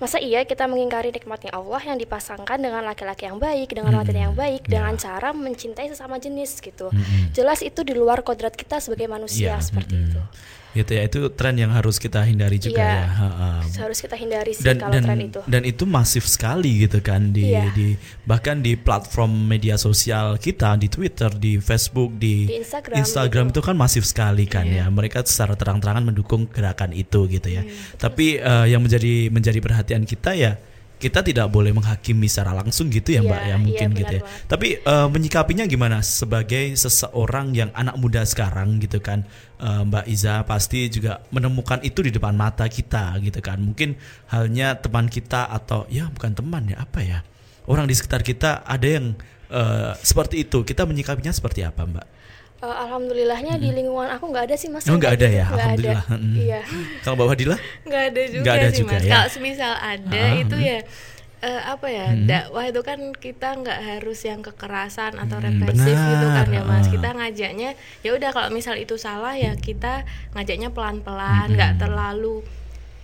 Masa 0.00 0.16
iya 0.16 0.48
kita 0.48 0.64
mengingkari 0.64 1.12
nikmatnya 1.12 1.52
Allah 1.52 1.84
yang 1.84 2.00
dipasangkan 2.00 2.56
dengan 2.56 2.80
laki-laki 2.88 3.28
yang 3.28 3.36
baik, 3.36 3.68
dengan 3.76 4.00
wanita 4.00 4.16
yang 4.16 4.32
baik, 4.32 4.64
dengan 4.64 4.96
cara 4.96 5.36
mencintai 5.36 5.92
sesama 5.92 6.16
jenis 6.16 6.56
gitu. 6.64 6.88
Jelas 7.36 7.60
itu 7.60 7.84
di 7.84 7.92
luar 7.92 8.24
kodrat 8.24 8.56
kita 8.56 8.80
sebagai 8.80 9.04
manusia 9.04 9.60
Iya, 9.60 9.60
seperti 9.60 10.00
mm-mm. 10.00 10.08
itu. 10.08 10.22
Gitu 10.70 10.90
ya, 10.94 11.02
itu 11.02 11.18
tren 11.34 11.58
yang 11.58 11.74
harus 11.74 11.98
kita 11.98 12.22
hindari 12.22 12.56
juga 12.56 12.78
Iya. 12.78 12.94
ya. 12.94 13.06
Ha-ha. 13.10 13.50
Harus 13.82 13.98
kita 13.98 14.14
hindari 14.14 14.54
sih 14.54 14.62
dan 14.62 14.78
kalau 14.78 14.94
dan 14.94 15.02
tren 15.02 15.20
itu. 15.20 15.40
dan 15.44 15.62
itu 15.66 15.82
masif 15.82 16.24
sekali 16.24 16.86
gitu 16.86 17.02
kan 17.02 17.34
di 17.34 17.50
Iya. 17.50 17.74
di 17.74 17.98
bahkan 18.22 18.62
di 18.62 18.78
platform 18.78 19.50
media 19.50 19.74
sosial 19.74 20.38
kita 20.38 20.78
di 20.78 20.86
Twitter 20.86 21.26
di 21.34 21.58
Facebook 21.58 22.14
di, 22.14 22.46
Di 22.46 22.62
Instagram 22.62 23.50
gitu. 23.50 23.58
itu 23.58 23.66
kan 23.66 23.74
masif 23.74 24.06
sekali 24.06 24.46
kan 24.46 24.62
ya 24.64 24.86
mereka 24.86 25.26
secara 25.26 25.58
terang-terangan 25.58 26.06
mendukung 26.06 26.46
gerakan 26.46 26.94
itu 26.94 27.26
gitu 27.26 27.48
ya 27.50 27.66
tapi 27.96 28.38
eh, 28.38 28.66
yang 28.68 28.78
menjadi 28.80 29.26
menjadi 29.28 29.58
perhatian 29.58 30.06
kita 30.06 30.38
ya 30.38 30.54
kita 31.00 31.24
tidak 31.24 31.48
boleh 31.48 31.72
menghakimi 31.72 32.28
secara 32.28 32.52
langsung 32.52 32.92
gitu 32.92 33.16
ya 33.16 33.24
Iya, 33.24 33.28
mbak 33.32 33.40
ya 33.40 33.48
iya, 33.48 33.56
mungkin 33.56 33.88
gitu 33.96 34.04
benar 34.04 34.14
ya. 34.14 34.22
Banget. 34.22 34.46
tapi 34.46 34.66
eh, 34.78 35.08
menyikapinya 35.08 35.64
gimana? 35.64 35.98
Sebagai 36.04 36.76
seseorang 36.76 37.56
yang 37.56 37.70
anak 37.72 37.96
muda 37.96 38.20
sekarang 38.28 38.76
gitu 38.78 39.00
kan 39.00 39.24
Eh, 39.60 39.82
Mbak 39.84 40.08
Iza 40.08 40.40
pasti 40.48 40.88
juga 40.88 41.20
menemukan 41.28 41.84
itu 41.84 42.00
di 42.00 42.08
depan 42.08 42.32
mata 42.32 42.64
kita 42.64 43.12
gitu 43.20 43.44
kan. 43.44 43.60
Mungkin 43.60 43.92
halnya 44.32 44.80
teman 44.80 45.04
kita 45.12 45.52
atau 45.52 45.84
ya 45.92 46.08
bukan 46.08 46.32
teman 46.32 46.64
ya 46.64 46.80
apa 46.80 47.04
ya? 47.04 47.20
Orang 47.68 47.84
di 47.84 47.92
sekitar 47.92 48.24
kita 48.24 48.64
ada 48.64 48.88
yang 48.88 49.12
eh, 49.52 49.92
seperti 50.00 50.48
itu. 50.48 50.64
Kita 50.64 50.88
menyikapinya 50.88 51.28
seperti 51.28 51.60
apa 51.60 51.84
Mbak? 51.84 52.06
Eh, 52.60 52.68
alhamdulillahnya 52.68 53.56
di 53.56 53.72
lingkungan 53.72 54.08
aku 54.10 54.28
nggak 54.28 54.44
ada 54.44 54.54
sih 54.54 54.68
mas. 54.68 54.84
Oh, 54.84 54.94
nggak 54.94 55.16
ada 55.16 55.28
ya? 55.30 55.44
Ada. 55.44 55.54
Alhamdulillah. 55.56 56.04
Mm. 56.10 56.34
Iya. 56.36 56.60
Kalau 57.00 57.14
Mbak 57.16 57.28
Fadila? 57.30 57.56
nggak 57.82 58.02
ada 58.06 58.22
juga 58.26 58.42
Nggak 58.42 58.54
ada 58.54 58.68
sih 58.68 58.78
juga 58.78 58.92
mas 58.92 59.00
ya? 59.00 59.10
kalau 59.10 59.28
semisal 59.30 59.72
ada 59.74 60.20
Ah, 60.22 60.36
itu 60.36 60.54
hmm. 60.54 60.68
ya 60.68 60.78
eh, 61.40 61.62
apa 61.64 61.86
ya 61.88 62.06
dakwah 62.20 62.64
itu 62.68 62.80
kan 62.82 62.98
kita 63.16 63.48
nggak 63.56 63.78
harus 63.80 64.20
yang 64.22 64.40
kekerasan 64.40 65.16
atau 65.16 65.40
Hmm, 65.40 65.46
represif 65.56 65.96
gitu 65.96 66.26
kan 66.28 66.46
ya 66.46 66.62
mas 66.62 66.84
benar. 66.84 66.92
kita 66.92 67.08
ngajaknya 67.14 67.70
ya 67.98 68.10
udah 68.12 68.30
kalau 68.30 68.48
misal 68.50 68.76
itu 68.76 68.94
salah 68.96 69.32
ya 69.34 69.56
kita 69.56 70.04
ngajaknya 70.30 70.68
pelan 70.68 71.00
pelan 71.00 71.48
nggak 71.50 71.80
terlalu 71.80 72.44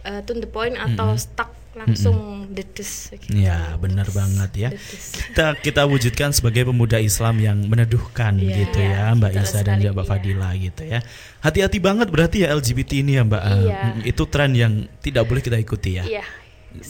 eh, 0.03 0.21
to 0.21 0.37
the 0.37 0.45
point 0.47 0.77
atau 0.77 1.17
stuck 1.17 1.49
langsung 1.77 2.49
dedes 2.49 3.13
gitu. 3.13 3.37
Ya 3.37 3.77
benar 3.77 4.09
banget 4.11 4.51
ya. 4.57 4.69
Dedes. 4.73 5.21
Kita 5.31 5.53
kita 5.61 5.83
wujudkan 5.85 6.33
sebagai 6.33 6.65
pemuda 6.65 6.97
Islam 6.97 7.37
yang 7.37 7.59
meneduhkan 7.69 8.41
Iya, 8.41 8.65
gitu 8.65 8.81
ya 8.81 9.13
Mbak 9.13 9.33
Isa 9.45 9.61
dan 9.61 9.77
juga 9.85 9.93
Mbak 9.93 10.07
iya. 10.09 10.11
Fadila 10.17 10.51
gitu 10.57 10.83
ya. 10.89 11.01
Hati-hati 11.45 11.79
banget 11.79 12.09
berarti 12.09 12.49
ya 12.49 12.57
LGBT 12.57 12.91
ini 13.05 13.21
ya 13.21 13.23
Mbak. 13.29 13.43
Iya. 13.45 13.79
Mm, 13.93 14.01
Itu 14.09 14.23
tren 14.27 14.57
yang 14.57 14.73
tidak 15.05 15.29
boleh 15.29 15.45
kita 15.45 15.61
ikuti 15.61 16.01
ya. 16.01 16.05
Iya. 16.09 16.25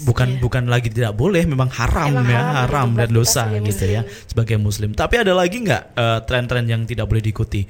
bukan 0.03 0.43
bukan 0.43 0.67
lagi 0.67 0.91
tidak 0.91 1.15
boleh 1.15 1.47
memang 1.47 1.71
haram 1.71 2.11
Emang 2.11 2.27
ya 2.27 2.67
haram, 2.67 2.91
dan 2.99 3.07
dosa 3.07 3.47
gitu 3.55 3.87
ya 3.87 4.03
muslim. 4.03 4.27
sebagai 4.27 4.57
muslim 4.59 4.91
tapi 4.99 5.15
ada 5.23 5.31
lagi 5.31 5.63
nggak 5.63 5.95
eh, 5.95 6.19
tren-tren 6.27 6.67
yang 6.67 6.83
tidak 6.91 7.07
boleh 7.07 7.23
diikuti 7.23 7.63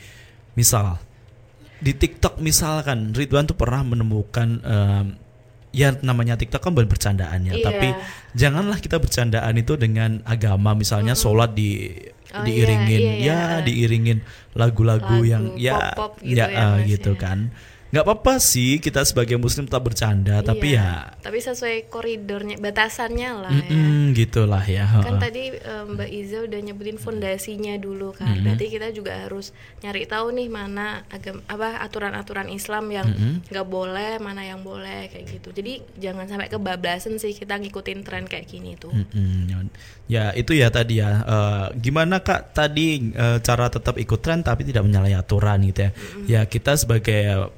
misal 0.56 0.96
di 1.76 1.92
TikTok 1.92 2.40
misalkan 2.40 3.12
Ridwan 3.12 3.44
tuh 3.44 3.52
pernah 3.52 3.84
menemukan 3.84 4.48
em, 4.64 5.06
ya 5.76 5.92
namanya 6.00 6.40
TikTok 6.40 6.64
kan 6.64 6.72
bukan 6.72 6.88
bercandaan 6.88 7.44
ya 7.44 7.52
Iya. 7.60 7.64
tapi 7.68 7.88
janganlah 8.32 8.80
kita 8.80 8.96
bercandaan 8.96 9.52
itu 9.60 9.76
dengan 9.76 10.24
agama 10.24 10.72
misalnya 10.72 11.12
sholat 11.12 11.52
di 11.52 11.92
Oh, 12.36 12.42
diiringin 12.42 13.00
iya, 13.00 13.14
iya, 13.16 13.22
ya 13.22 13.38
iya. 13.38 13.64
diiringin 13.64 14.18
lagu-lagu 14.58 15.22
Lagu 15.22 15.24
yang 15.24 15.44
ya 15.56 15.94
pop-pop 15.94 16.12
gitu 16.26 16.36
ya, 16.36 16.46
ya, 16.50 16.66
eh, 16.74 16.76
gitu 16.90 17.14
ya. 17.14 17.22
kan 17.22 17.38
nggak 17.96 18.04
apa-apa 18.04 18.36
sih 18.36 18.76
kita 18.76 19.00
sebagai 19.02 19.34
muslim 19.34 19.64
tetap 19.64 19.80
bercanda 19.82 20.44
tapi 20.44 20.68
Iya, 20.68 20.84
ya 21.08 21.16
tapi 21.18 21.38
sesuai 21.40 21.88
koridornya 21.88 22.60
batasannya 22.60 23.30
lah 23.34 23.48
ya 23.50 23.64
Mm-mm, 23.66 24.12
gitulah 24.12 24.60
ya. 24.62 24.84
kan 25.00 25.16
tadi 25.16 25.48
eh, 25.50 25.84
Mbak 25.86 26.10
Iza 26.12 26.44
udah 26.44 26.60
nyebutin 26.60 26.98
fondasinya 26.98 27.72
dulu 27.76 28.12
kan 28.12 28.28
Mm-hmm. 28.28 28.44
berarti 28.44 28.66
kita 28.68 28.88
juga 28.90 29.16
harus 29.16 29.50
nyari 29.80 30.04
tahu 30.04 30.28
nih 30.30 30.46
mana 30.46 30.86
agam 31.08 31.40
apa 31.46 31.80
aturan-aturan 31.80 32.46
Islam 32.48 32.90
yang 32.90 33.08
nggak 33.46 33.64
boleh 33.64 34.18
mana 34.18 34.42
yang 34.42 34.60
boleh 34.60 35.08
kayak 35.08 35.24
gitu 35.32 35.48
jadi 35.50 35.72
jangan 35.96 36.26
sampai 36.26 36.46
kebablasan 36.46 37.16
sih 37.16 37.32
kita 37.32 37.56
ngikutin 37.56 38.02
tren 38.02 38.26
kayak 38.26 38.44
gini 38.44 38.76
tuh 38.76 38.92
Mm-mm. 38.92 39.72
Ya 40.06 40.30
itu 40.32 40.54
ya 40.54 40.70
tadi 40.70 41.02
ya. 41.02 41.22
Eh, 41.22 41.66
gimana 41.80 42.20
kak 42.20 42.52
tadi 42.52 43.10
eh, 43.10 43.38
cara 43.40 43.66
tetap 43.66 43.96
ikut 43.96 44.20
tren 44.20 44.38
tapi 44.40 44.62
tidak 44.62 44.86
menyalahi 44.86 45.14
aturan 45.14 45.58
gitu 45.64 45.80
ya. 45.82 45.90
Ya 46.28 46.40
kita 46.44 46.76
sebagai 46.76 47.50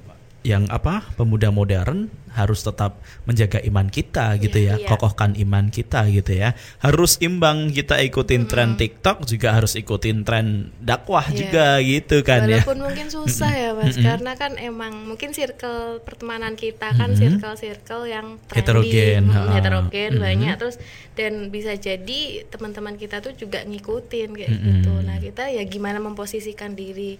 yang 0.48 0.64
apa 0.72 1.04
pemuda 1.12 1.52
modern 1.52 2.08
harus 2.32 2.62
tetap 2.62 2.96
menjaga 3.26 3.58
iman 3.66 3.90
kita 3.90 4.38
gitu 4.38 4.56
ya, 4.56 4.78
Iya, 4.78 4.84
iya. 4.84 4.88
kokohkan 4.88 5.34
iman 5.36 5.68
kita 5.68 6.06
gitu 6.08 6.32
ya. 6.32 6.54
Harus 6.78 7.18
imbang 7.18 7.68
kita 7.68 7.98
ikutin 8.00 8.46
tren 8.46 8.78
TikTok 8.78 9.26
juga 9.26 9.52
harus 9.52 9.74
ikutin 9.74 10.22
tren 10.24 10.70
dakwah 10.78 11.26
Iya. 11.28 11.36
juga 11.36 11.66
gitu 11.82 12.16
kan 12.22 12.46
ya. 12.46 12.62
walaupun 12.62 12.78
mungkin 12.80 13.06
susah 13.10 13.50
ya 13.52 13.70
mas 13.74 13.98
karena 13.98 14.32
kan 14.38 14.54
emang 14.56 15.04
mungkin 15.04 15.34
circle 15.34 16.00
pertemanan 16.00 16.54
kita 16.54 16.94
kan 16.94 17.12
circle-circle 17.12 18.06
yang 18.06 18.38
trendy, 18.46 18.56
Heterogen, 18.56 19.22
mm, 19.26 19.34
ha-ha. 19.34 19.52
heterogen 19.52 20.10
Mm-mm. 20.14 20.24
banyak 20.24 20.54
terus 20.56 20.76
dan 21.12 21.50
bisa 21.50 21.74
jadi 21.74 22.46
teman-teman 22.46 22.94
kita 22.94 23.18
tuh 23.18 23.34
juga 23.34 23.66
ngikutin 23.66 24.30
kayak 24.32 24.52
gitu 24.54 24.92
nah 25.02 25.18
kita 25.18 25.50
ya 25.50 25.66
gimana 25.66 25.98
memposisikan 25.98 26.72
diri 26.72 27.18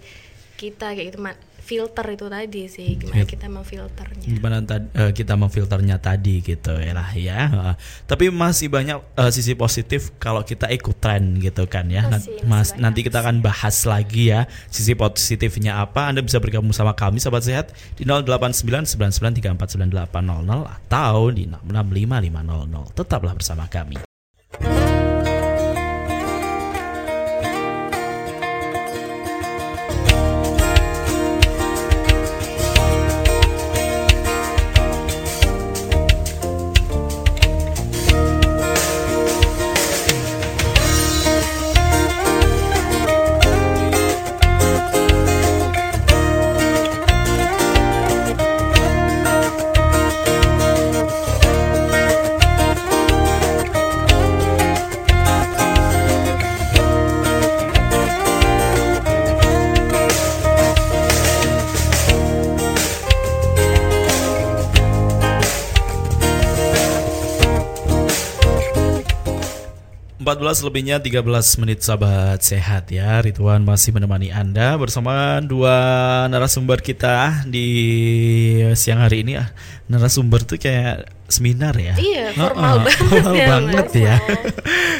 kita 0.55 0.95
kayak 0.95 1.11
gitu 1.11 1.19
filter 1.61 2.05
itu 2.09 2.25
tadi 2.27 2.65
sih 2.65 2.97
gimana 2.97 3.23
kita 3.23 3.45
memfilternya. 3.47 4.25
Gimana 4.25 4.57
eh, 4.95 5.11
kita 5.13 5.37
memfilternya 5.37 6.01
tadi 6.01 6.41
gitu 6.41 6.73
ya 6.79 6.93
lah 6.97 7.13
ya. 7.13 7.39
Heeh. 7.49 7.75
tapi 8.09 8.33
masih 8.33 8.67
banyak 8.73 8.97
eh, 9.15 9.31
sisi 9.31 9.53
positif 9.53 10.09
kalau 10.17 10.41
kita 10.43 10.65
ikut 10.73 10.97
tren 10.97 11.37
gitu 11.37 11.69
kan 11.69 11.85
ya. 11.87 12.09
Masih- 12.09 12.41
masih 12.41 12.49
mas 12.49 12.73
nanti 12.75 13.05
kita 13.05 13.21
akan 13.21 13.45
bahas 13.45 13.85
lagi 13.85 14.33
ya 14.33 14.49
sisi 14.73 14.97
positifnya 14.97 15.77
apa. 15.79 16.09
Anda 16.09 16.25
bisa 16.25 16.41
bergabung 16.41 16.73
sama 16.73 16.97
kami 16.97 17.21
sahabat 17.21 17.45
sehat 17.45 17.67
di 17.95 18.03
089993498000 18.03 20.65
atau 20.65 21.29
di 21.29 21.45
665500 21.45 22.97
tetaplah 22.97 23.37
bersama 23.37 23.69
kami 23.69 24.08
Empat 70.29 70.45
belas 70.45 70.61
lebihnya 70.61 71.01
13 71.01 71.25
menit 71.57 71.81
sahabat. 71.81 72.45
Sehat 72.45 72.93
ya 72.93 73.17
Ridwan 73.17 73.65
masih 73.65 73.97
menemani 73.97 74.29
Anda 74.29 74.77
bersama 74.77 75.41
dua 75.41 75.73
narasumber 76.29 76.85
kita 76.85 77.49
di 77.49 77.65
siang 78.77 79.01
hari 79.01 79.25
ini. 79.25 79.41
Ah 79.41 79.49
narasumber 79.89 80.45
tuh 80.45 80.61
kayak 80.61 81.09
seminar 81.25 81.73
ya? 81.73 81.97
Iya, 81.97 82.37
formal 82.37 82.85
banget 82.85 83.09
formal 83.09 83.33
ya, 83.33 83.47
banget 83.49 83.85
Mas. 83.89 83.97
ya 83.97 84.15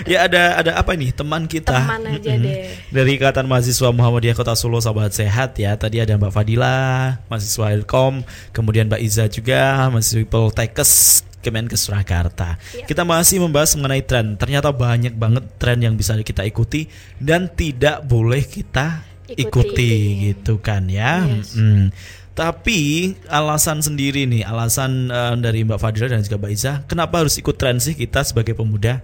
ya 0.09 0.17
ada 0.25 0.43
ada 0.65 0.71
apa 0.81 0.97
nih 0.97 1.13
teman 1.13 1.45
kita. 1.45 1.77
Teman 1.77 2.09
aja 2.09 2.33
Mm-mm. 2.33 2.45
deh. 2.49 2.65
dari 2.89 3.11
Ikatan 3.21 3.45
Mahasiswa 3.45 3.89
Muhammadiyah 3.93 4.33
Kota 4.33 4.57
Solo 4.57 4.81
Sahabat 4.81 5.13
Sehat 5.13 5.53
ya. 5.61 5.77
Tadi 5.77 6.01
ada 6.01 6.17
Mbak 6.17 6.33
Fadila 6.33 7.21
mahasiswa 7.29 7.69
Ilkom 7.77 8.25
kemudian 8.49 8.89
Mbak 8.89 9.01
Iza 9.05 9.29
juga 9.29 9.93
mahasiswa 9.93 10.25
Poltekkes 10.25 11.21
Kemenkes 11.39 11.87
Surakarta. 11.87 12.59
Iya. 12.75 12.85
Kita 12.85 13.07
masih 13.07 13.43
membahas 13.43 13.73
mengenai 13.79 14.03
tren. 14.03 14.35
Ternyata 14.35 14.75
banyak 14.75 15.15
banget 15.15 15.43
tren 15.55 15.79
yang 15.79 15.95
bisa 15.95 16.15
kita 16.19 16.43
ikuti 16.43 16.87
dan 17.19 17.47
tidak 17.51 18.03
boleh 18.03 18.43
kita 18.43 19.07
ikuti, 19.29 19.45
Ikuti. 19.45 19.91
gitu 20.31 20.57
kan 20.59 20.89
ya. 20.89 21.25
Yes. 21.25 21.53
Mm. 21.53 21.93
Tapi 22.33 22.79
alasan 23.27 23.83
sendiri 23.83 24.23
nih, 24.23 24.47
alasan 24.47 25.11
eh, 25.11 25.35
dari 25.37 25.67
Mbak 25.67 25.79
Fadila 25.79 26.07
dan 26.07 26.23
juga 26.23 26.39
Mbak 26.39 26.51
Iza, 26.55 26.73
kenapa 26.87 27.19
harus 27.19 27.35
ikut 27.35 27.55
tren 27.59 27.83
sih 27.83 27.99
kita 27.99 28.23
sebagai 28.23 28.55
pemuda? 28.55 29.03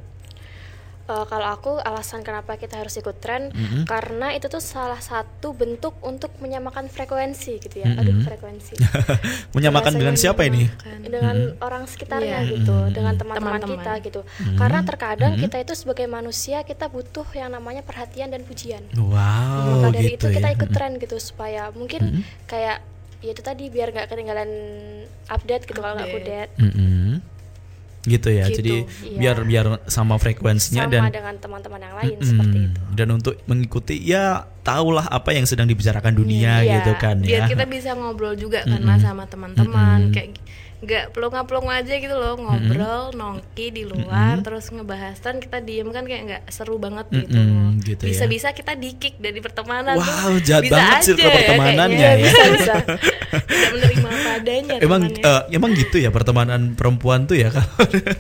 Uh, 1.06 1.22
kalau 1.30 1.54
aku 1.54 1.78
alasan 1.86 2.26
kenapa 2.26 2.58
kita 2.58 2.82
harus 2.82 2.98
ikut 2.98 3.22
tren 3.22 3.54
mm-hmm. 3.54 3.86
karena 3.86 4.34
itu 4.34 4.50
tuh 4.50 4.58
salah 4.58 4.98
satu 4.98 5.54
bentuk 5.54 5.94
untuk 6.02 6.34
menyamakan 6.42 6.90
frekuensi 6.90 7.62
gitu 7.62 7.86
ya. 7.86 7.94
Mm-hmm. 7.94 8.02
Aduh 8.02 8.16
frekuensi. 8.26 8.74
menyamakan 9.56 10.02
dengan 10.02 10.18
siapa 10.18 10.50
ini? 10.50 10.66
Dengan 11.06 11.54
mm-hmm. 11.54 11.62
orang 11.62 11.86
sekitarnya 11.86 12.42
yeah. 12.42 12.54
gitu, 12.58 12.74
mm-hmm. 12.74 12.96
dengan 12.98 13.14
teman-teman 13.22 13.62
kita 13.62 13.94
gitu. 14.02 14.22
Mm-hmm. 14.26 14.58
Karena 14.58 14.80
terkadang 14.82 15.32
mm-hmm. 15.38 15.46
kita 15.46 15.58
itu 15.62 15.74
sebagai 15.78 16.08
manusia 16.10 16.66
kita 16.66 16.90
butuh 16.90 17.28
yang 17.38 17.54
namanya 17.54 17.86
perhatian 17.86 18.34
dan 18.34 18.42
pujian. 18.42 18.82
Wow. 18.98 19.86
Maka 19.86 20.02
dari 20.02 20.18
gitu 20.18 20.26
itu 20.26 20.28
ya? 20.34 20.36
kita 20.42 20.48
ikut 20.58 20.70
tren 20.74 20.98
gitu 20.98 21.22
supaya 21.22 21.70
mungkin 21.70 22.02
mm-hmm. 22.02 22.50
kayak 22.50 22.82
ya 23.22 23.30
itu 23.30 23.46
tadi 23.46 23.70
biar 23.70 23.94
nggak 23.94 24.10
ketinggalan 24.10 24.50
update 25.30 25.70
gitu 25.70 25.86
kalau 25.86 26.02
nggak 26.02 26.10
update. 26.10 26.52
Mm-hmm 26.58 27.35
gitu 28.06 28.30
ya 28.30 28.46
gitu, 28.48 28.58
jadi 28.62 28.76
iya. 29.02 29.20
biar 29.20 29.38
biar 29.44 29.66
sama 29.90 30.16
frekuensinya 30.22 30.86
sama 30.86 30.94
dan 30.94 31.02
dengan 31.10 31.36
teman-teman 31.42 31.80
yang 31.82 31.96
lain 31.98 32.18
mm, 32.22 32.28
seperti 32.30 32.58
itu 32.70 32.80
dan 32.94 33.08
untuk 33.12 33.34
mengikuti 33.50 33.96
ya 33.98 34.46
tahulah 34.62 35.10
apa 35.10 35.34
yang 35.34 35.46
sedang 35.50 35.66
dibicarakan 35.66 36.14
dunia 36.14 36.62
iya, 36.62 36.82
gitu 36.82 36.94
kan 37.02 37.22
biar 37.22 37.46
ya 37.46 37.50
kita 37.50 37.66
bisa 37.66 37.98
ngobrol 37.98 38.38
juga 38.38 38.62
kan 38.64 38.82
mm 38.82 38.88
-hmm. 38.88 39.02
sama 39.02 39.24
teman-teman 39.26 40.00
mm 40.00 40.08
-hmm. 40.10 40.16
kayak 40.16 40.30
nggak 40.86 41.06
pelung-pelung 41.12 41.68
aja 41.68 41.94
gitu 41.98 42.16
loh 42.16 42.38
ngobrol 42.38 43.10
mm 43.10 43.12
-hmm. 43.12 43.18
nongki 43.18 43.68
di 43.74 43.84
luar 43.84 44.38
mm 44.38 44.38
-hmm. 44.40 44.46
terus 44.46 44.66
ngebahas 44.70 45.18
kan 45.18 45.36
kita 45.42 45.58
diem 45.66 45.90
kan 45.90 46.06
kayak 46.06 46.22
nggak 46.30 46.44
seru 46.54 46.78
banget 46.78 47.10
gitu, 47.10 47.36
mm 47.36 47.46
-hmm, 47.50 47.68
gitu 47.82 48.04
bisa-bisa 48.06 48.54
ya. 48.54 48.56
kita 48.56 48.74
dikick 48.78 49.18
dari 49.18 49.42
pertemanan 49.42 49.98
wow 49.98 50.32
tuh. 50.38 50.46
jahat 50.46 50.64
bisa 50.64 50.76
banget 50.78 51.02
sih 51.02 51.14
ya, 51.18 51.34
pertemanannya 51.34 51.98
ya, 51.98 52.12
bisa 52.22 52.44
bisa. 52.54 52.74
Tidak 53.36 53.70
menerima 53.76 54.10
padanya 54.16 54.76
emang 54.80 55.02
uh, 55.26 55.42
emang 55.52 55.72
gitu 55.74 55.98
ya 56.00 56.10
pertemanan 56.14 56.62
perempuan 56.78 57.26
tuh 57.26 57.36
ya 57.36 57.50
kalau 57.50 57.74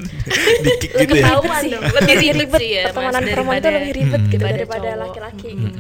dikick 0.66 0.92
gitu 0.92 1.16
ya? 1.22 1.38
lebih 1.80 2.30
ribet. 2.34 2.62
ya 2.66 2.84
pertemanan 2.90 3.22
perempuan 3.24 3.56
itu 3.62 3.70
lebih 3.70 3.92
ribet 3.94 4.22
gitu 4.34 4.44
daripada 4.44 4.90
laki-laki. 4.98 5.50
Gitu 5.54 5.80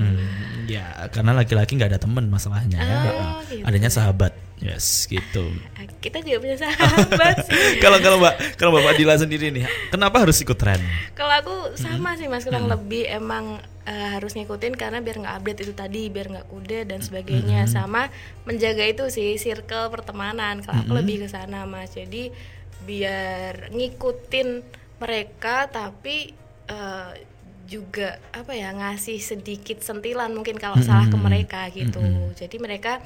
ya 0.65 1.09
karena 1.13 1.31
laki-laki 1.37 1.77
nggak 1.77 1.95
ada 1.95 2.01
temen 2.01 2.25
masalahnya 2.27 2.77
ya. 2.81 2.97
oh, 3.13 3.41
gitu. 3.47 3.63
adanya 3.65 3.89
sahabat 3.93 4.33
yes 4.59 5.05
gitu 5.11 5.51
kita 5.99 6.23
juga 6.23 6.37
punya 6.41 6.57
sahabat 6.57 7.43
kalau 7.83 7.97
kalau 7.99 8.17
mbak 8.23 8.35
kalau 8.55 8.71
mbak 8.71 8.95
Dila 8.95 9.19
sendiri 9.19 9.51
nih 9.51 9.67
kenapa 9.91 10.23
harus 10.23 10.39
ikut 10.39 10.55
tren 10.55 10.79
kalau 11.13 11.33
aku 11.35 11.55
sama 11.75 12.15
hmm. 12.15 12.19
sih 12.23 12.27
mas 12.31 12.43
kurang 12.47 12.65
hmm. 12.65 12.73
lebih 12.73 13.03
emang 13.11 13.59
uh, 13.85 14.09
harus 14.15 14.33
ngikutin 14.33 14.79
karena 14.79 15.03
biar 15.03 15.21
nggak 15.21 15.35
update 15.43 15.59
itu 15.67 15.73
tadi 15.75 16.01
biar 16.07 16.27
nggak 16.31 16.47
kuda 16.47 16.79
dan 16.87 16.99
sebagainya 17.03 17.67
hmm. 17.67 17.71
sama 17.71 18.07
menjaga 18.47 18.83
itu 18.87 19.03
sih 19.11 19.35
circle 19.35 19.91
pertemanan 19.91 20.63
kalau 20.63 20.81
hmm. 20.81 20.85
aku 20.87 20.93
lebih 21.03 21.15
ke 21.23 21.27
sana 21.27 21.67
mas 21.67 21.91
jadi 21.91 22.31
biar 22.85 23.75
ngikutin 23.75 24.47
mereka 25.03 25.67
tapi 25.67 26.31
uh, 26.71 27.11
juga 27.65 28.21
apa 28.29 28.53
ya 28.53 28.69
ngasih 28.71 29.17
sedikit 29.17 29.81
sentilan 29.81 30.29
mungkin 30.31 30.55
kalau 30.61 30.77
mm 30.77 30.85
-hmm. 30.85 30.89
salah 30.89 31.07
ke 31.09 31.17
mereka 31.17 31.61
gitu. 31.73 31.99
Mm 31.99 32.13
-hmm. 32.13 32.37
Jadi 32.37 32.55
mereka 32.61 33.01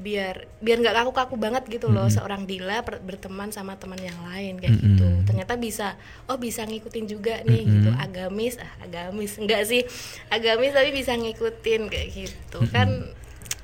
biar 0.00 0.48
biar 0.64 0.80
nggak 0.80 0.96
kaku-kaku 0.96 1.36
banget 1.36 1.68
gitu 1.68 1.92
loh 1.92 2.08
mm 2.08 2.10
-hmm. 2.10 2.16
seorang 2.16 2.42
Dila 2.48 2.80
berteman 2.82 3.52
sama 3.52 3.76
teman 3.76 4.00
yang 4.00 4.16
lain 4.26 4.56
kayak 4.58 4.72
mm 4.72 4.80
-hmm. 4.80 4.88
gitu. 4.96 5.06
Ternyata 5.28 5.54
bisa 5.60 5.88
oh 6.26 6.40
bisa 6.40 6.64
ngikutin 6.64 7.06
juga 7.06 7.44
nih 7.46 7.62
mm 7.62 7.68
-hmm. 7.68 7.74
gitu. 7.78 7.90
Agamis 7.94 8.54
ah 8.58 8.72
agamis 8.82 9.32
enggak 9.42 9.62
sih. 9.68 9.82
Agamis 10.32 10.72
tapi 10.74 10.90
bisa 10.90 11.12
ngikutin 11.14 11.82
kayak 11.86 12.08
gitu. 12.10 12.58
Mm 12.58 12.66
-hmm. 12.66 12.74
Kan 12.74 12.88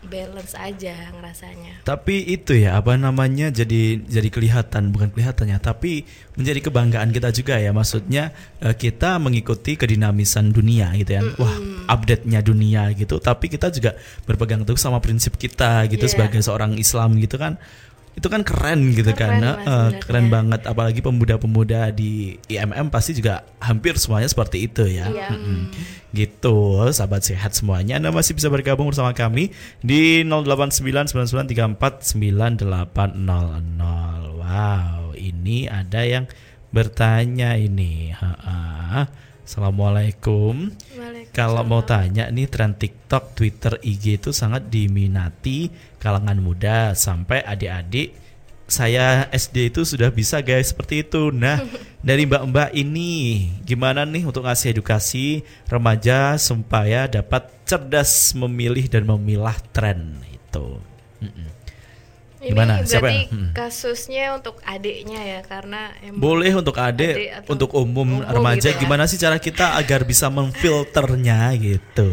balance 0.06 0.54
aja 0.56 1.10
ngerasanya. 1.12 1.82
Tapi 1.82 2.26
itu 2.30 2.56
ya 2.56 2.78
apa 2.78 2.94
namanya 2.94 3.52
jadi 3.52 4.00
jadi 4.02 4.28
kelihatan 4.30 4.94
bukan 4.94 5.12
kelihatannya 5.12 5.58
tapi 5.60 6.06
menjadi 6.38 6.70
kebanggaan 6.70 7.10
kita 7.12 7.28
juga 7.34 7.58
ya 7.58 7.74
maksudnya 7.74 8.30
eh, 8.62 8.74
kita 8.74 9.18
mengikuti 9.18 9.74
kedinamisan 9.76 10.54
dunia 10.54 10.94
gitu 10.96 11.10
ya. 11.14 11.22
Mm 11.22 11.30
-hmm. 11.34 11.42
Wah, 11.42 11.56
update-nya 11.86 12.42
dunia 12.42 12.90
gitu 12.98 13.22
tapi 13.22 13.46
kita 13.46 13.70
juga 13.70 13.94
berpegang 14.26 14.66
teguh 14.66 14.78
sama 14.78 14.98
prinsip 14.98 15.38
kita 15.38 15.86
gitu 15.86 16.04
yeah. 16.04 16.12
sebagai 16.12 16.40
seorang 16.42 16.74
Islam 16.76 17.14
gitu 17.22 17.38
kan 17.38 17.58
itu 18.16 18.32
kan 18.32 18.40
keren 18.40 18.96
gitu 18.96 19.12
keren, 19.12 19.44
kan 19.44 19.60
mas, 19.60 19.68
uh, 19.68 19.92
keren 20.00 20.32
banget 20.32 20.64
apalagi 20.64 21.04
pemuda-pemuda 21.04 21.92
di 21.92 22.40
IMM 22.48 22.88
pasti 22.88 23.12
juga 23.12 23.44
hampir 23.60 24.00
semuanya 24.00 24.24
seperti 24.24 24.64
itu 24.64 24.88
ya 24.88 25.04
iya. 25.12 25.36
mm-hmm. 25.36 25.68
gitu 26.16 26.80
sahabat 26.96 27.28
sehat 27.28 27.52
semuanya 27.52 28.00
anda 28.00 28.08
masih 28.08 28.32
bisa 28.32 28.48
bergabung 28.48 28.88
bersama 28.88 29.12
kami 29.12 29.52
di 29.84 30.24
0899349800 30.24 32.56
wow 34.40 35.12
ini 35.12 35.68
ada 35.68 36.00
yang 36.00 36.24
bertanya 36.72 37.60
ini 37.60 38.16
ha 38.16 38.32
-ha. 38.32 39.12
Assalamualaikum. 39.46 40.74
Kalau 41.30 41.62
mau 41.62 41.86
tanya 41.86 42.26
nih 42.34 42.50
tren 42.50 42.74
TikTok, 42.74 43.38
Twitter, 43.38 43.78
IG 43.78 44.18
itu 44.18 44.30
sangat 44.34 44.66
diminati 44.66 45.70
kalangan 46.02 46.42
muda 46.42 46.98
sampai 46.98 47.46
adik-adik 47.46 48.26
saya 48.66 49.30
SD 49.30 49.70
itu 49.70 49.86
sudah 49.86 50.10
bisa 50.10 50.42
guys 50.42 50.74
seperti 50.74 51.06
itu. 51.06 51.30
Nah, 51.30 51.62
dari 52.06 52.26
mbak-mbak 52.26 52.74
ini 52.74 53.46
gimana 53.62 54.02
nih 54.02 54.26
untuk 54.26 54.42
ngasih 54.42 54.74
edukasi 54.74 55.46
remaja 55.70 56.34
supaya 56.36 57.06
dapat 57.06 57.46
cerdas 57.62 58.34
memilih 58.34 58.90
dan 58.90 59.06
memilah 59.06 59.54
tren 59.70 60.18
itu. 60.26 60.82
Mm 61.22 61.30
-mm. 61.30 61.48
Ini 62.46 62.54
Gimana? 62.54 62.86
Siapa 62.86 63.10
yang? 63.10 63.26
Hmm. 63.26 63.50
kasusnya 63.50 64.38
untuk 64.38 64.62
adiknya 64.62 65.18
ya 65.18 65.40
karena 65.42 65.90
emang 65.98 66.22
boleh 66.22 66.52
untuk 66.54 66.78
adik, 66.78 67.18
adik 67.18 67.50
untuk 67.50 67.74
umum, 67.74 68.22
umum 68.22 68.22
remaja 68.22 68.70
gitu 68.70 68.78
ya. 68.78 68.82
gimana 68.86 69.04
sih 69.10 69.18
cara 69.18 69.42
kita 69.42 69.74
agar 69.74 70.06
bisa 70.06 70.30
memfilternya 70.30 71.50
gitu? 71.58 72.10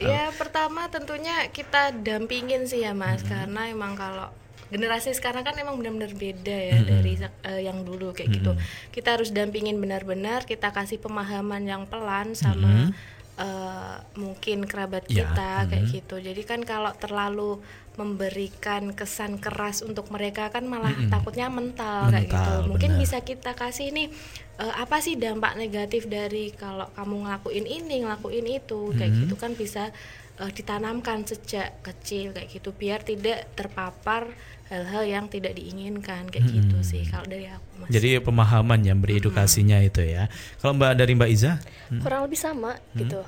Ya 0.00 0.32
pertama 0.32 0.88
tentunya 0.88 1.52
kita 1.52 1.92
dampingin 1.92 2.64
sih 2.64 2.80
ya 2.80 2.96
mas 2.96 3.20
hmm. 3.20 3.28
karena 3.28 3.60
emang 3.68 3.92
kalau 3.92 4.32
generasi 4.72 5.12
sekarang 5.12 5.44
kan 5.44 5.54
emang 5.60 5.76
benar-benar 5.76 6.10
beda 6.16 6.56
ya 6.56 6.78
hmm. 6.80 6.86
dari 6.88 7.12
uh, 7.20 7.60
yang 7.60 7.84
dulu 7.84 8.16
kayak 8.16 8.32
gitu. 8.32 8.56
hmm. 8.56 8.60
gitu. 8.60 8.92
Kita 8.96 9.20
harus 9.20 9.30
dampingin 9.30 9.76
benar-benar 9.76 10.48
kita 10.48 10.72
kasih 10.72 10.98
pemahaman 10.98 11.62
yang 11.68 11.84
pelan 11.84 12.32
sama 12.32 12.88
hmm. 12.88 12.90
uh, 13.38 13.96
mungkin 14.16 14.64
kerabat 14.64 15.04
ya. 15.06 15.28
kita 15.28 15.50
kayak 15.68 15.84
hmm. 15.86 15.94
gitu. 16.00 16.16
Jadi 16.18 16.42
kan 16.42 16.60
kalau 16.64 16.90
terlalu 16.96 17.60
memberikan 17.94 18.90
kesan 18.90 19.38
keras 19.38 19.86
untuk 19.86 20.10
mereka 20.10 20.50
kan 20.50 20.66
malah 20.66 20.90
mm 20.90 21.06
-hmm. 21.06 21.12
takutnya 21.14 21.46
mental, 21.46 22.10
mental 22.10 22.12
kayak 22.12 22.28
gitu. 22.30 22.54
Mungkin 22.66 22.90
bener. 22.94 23.02
bisa 23.06 23.18
kita 23.22 23.52
kasih 23.54 23.94
nih 23.94 24.10
uh, 24.58 24.74
apa 24.82 24.98
sih 24.98 25.14
dampak 25.14 25.54
negatif 25.54 26.10
dari 26.10 26.50
kalau 26.54 26.90
kamu 26.98 27.26
ngelakuin 27.26 27.66
ini, 27.66 28.02
ngelakuin 28.02 28.46
itu 28.50 28.90
kayak 28.98 29.10
mm 29.10 29.14
-hmm. 29.14 29.22
gitu 29.28 29.34
kan 29.38 29.52
bisa 29.54 29.94
uh, 30.42 30.50
ditanamkan 30.50 31.22
sejak 31.22 31.82
kecil 31.86 32.34
kayak 32.34 32.50
gitu 32.50 32.74
biar 32.74 33.06
tidak 33.06 33.46
terpapar 33.54 34.34
hal-hal 34.72 35.04
yang 35.04 35.24
tidak 35.28 35.54
diinginkan 35.54 36.24
kayak 36.32 36.48
hmm. 36.48 36.56
gitu 36.56 36.78
sih 36.80 37.04
kalau 37.04 37.28
dari 37.28 37.46
aku 37.52 37.84
mas. 37.84 37.88
Jadi 37.92 38.16
pemahaman 38.24 38.80
yang 38.80 38.98
beredukasinya 38.98 39.78
hmm. 39.78 39.88
itu 39.92 40.02
ya. 40.02 40.24
Kalau 40.58 40.72
Mbak 40.72 40.92
dari 40.96 41.12
Mbak 41.14 41.30
Iza? 41.30 41.52
Hmm. 41.92 42.00
Kurang 42.00 42.24
lebih 42.24 42.40
sama 42.40 42.72
hmm. 42.72 42.98
gitu. 43.04 43.20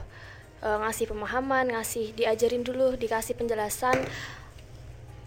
Uh, 0.65 0.81
ngasih 0.83 1.07
pemahaman, 1.13 1.77
ngasih 1.77 2.17
diajarin 2.17 2.65
dulu, 2.65 2.97
dikasih 2.97 3.37
penjelasan 3.37 4.01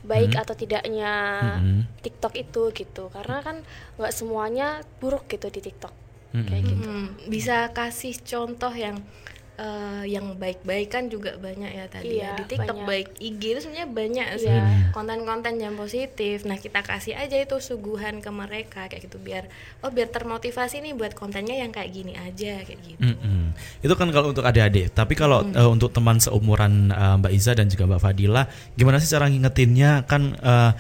baik 0.04 0.36
hmm. 0.36 0.42
atau 0.42 0.56
tidaknya 0.56 1.14
hmm. 1.60 1.82
TikTok 2.00 2.34
itu 2.40 2.64
gitu 2.72 3.12
karena 3.12 3.44
kan 3.44 3.62
nggak 4.00 4.14
semuanya 4.16 4.84
buruk 5.04 5.28
gitu 5.28 5.52
di 5.52 5.60
TikTok 5.60 5.94
hmm. 6.36 6.46
kayak 6.48 6.64
gitu 6.64 6.90
hmm. 6.90 7.08
bisa 7.28 7.72
kasih 7.76 8.16
contoh 8.24 8.72
yang 8.72 9.04
uh, 9.60 10.04
yang 10.08 10.40
baik-baik 10.40 10.88
kan 10.88 11.12
juga 11.12 11.36
banyak 11.36 11.72
ya 11.76 11.86
tadi 11.92 12.08
ya. 12.08 12.14
iya, 12.16 12.30
ya. 12.34 12.38
di 12.40 12.44
TikTok 12.48 12.78
banyak. 12.82 12.88
baik 12.88 13.08
IG 13.20 13.42
itu 13.44 13.60
sebenarnya 13.68 13.90
banyak 13.92 14.28
iya. 14.28 14.40
sih 14.40 14.58
konten-konten 14.96 15.60
yang 15.60 15.76
positif. 15.76 16.48
Nah 16.48 16.56
kita 16.56 16.80
kasih 16.82 17.20
aja 17.20 17.36
itu 17.36 17.60
suguhan 17.60 18.24
ke 18.24 18.32
mereka 18.32 18.88
kayak 18.88 19.12
gitu 19.12 19.20
biar 19.20 19.52
oh 19.84 19.92
biar 19.92 20.08
termotivasi 20.10 20.80
nih 20.80 20.96
buat 20.96 21.14
kontennya 21.14 21.60
yang 21.60 21.76
kayak 21.76 21.92
gini 21.92 22.16
aja 22.16 22.64
kayak 22.64 22.80
gitu. 22.80 23.04
Mm 23.04 23.16
-hmm. 23.20 23.44
Itu 23.84 23.94
kan 24.00 24.08
kalau 24.16 24.32
untuk 24.32 24.48
adik-adik. 24.48 24.96
Tapi 24.96 25.14
kalau 25.20 25.44
mm. 25.44 25.60
uh, 25.60 25.70
untuk 25.70 25.92
teman 25.92 26.18
seumuran 26.24 26.96
uh, 26.96 27.20
Mbak 27.20 27.32
Iza 27.36 27.52
dan 27.54 27.68
juga 27.68 27.86
Mbak 27.86 28.02
Fadila, 28.02 28.48
gimana 28.80 28.98
sih 29.04 29.12
cara 29.12 29.28
ngingetinnya 29.28 30.08
kan 30.08 30.34
uh, 30.40 30.72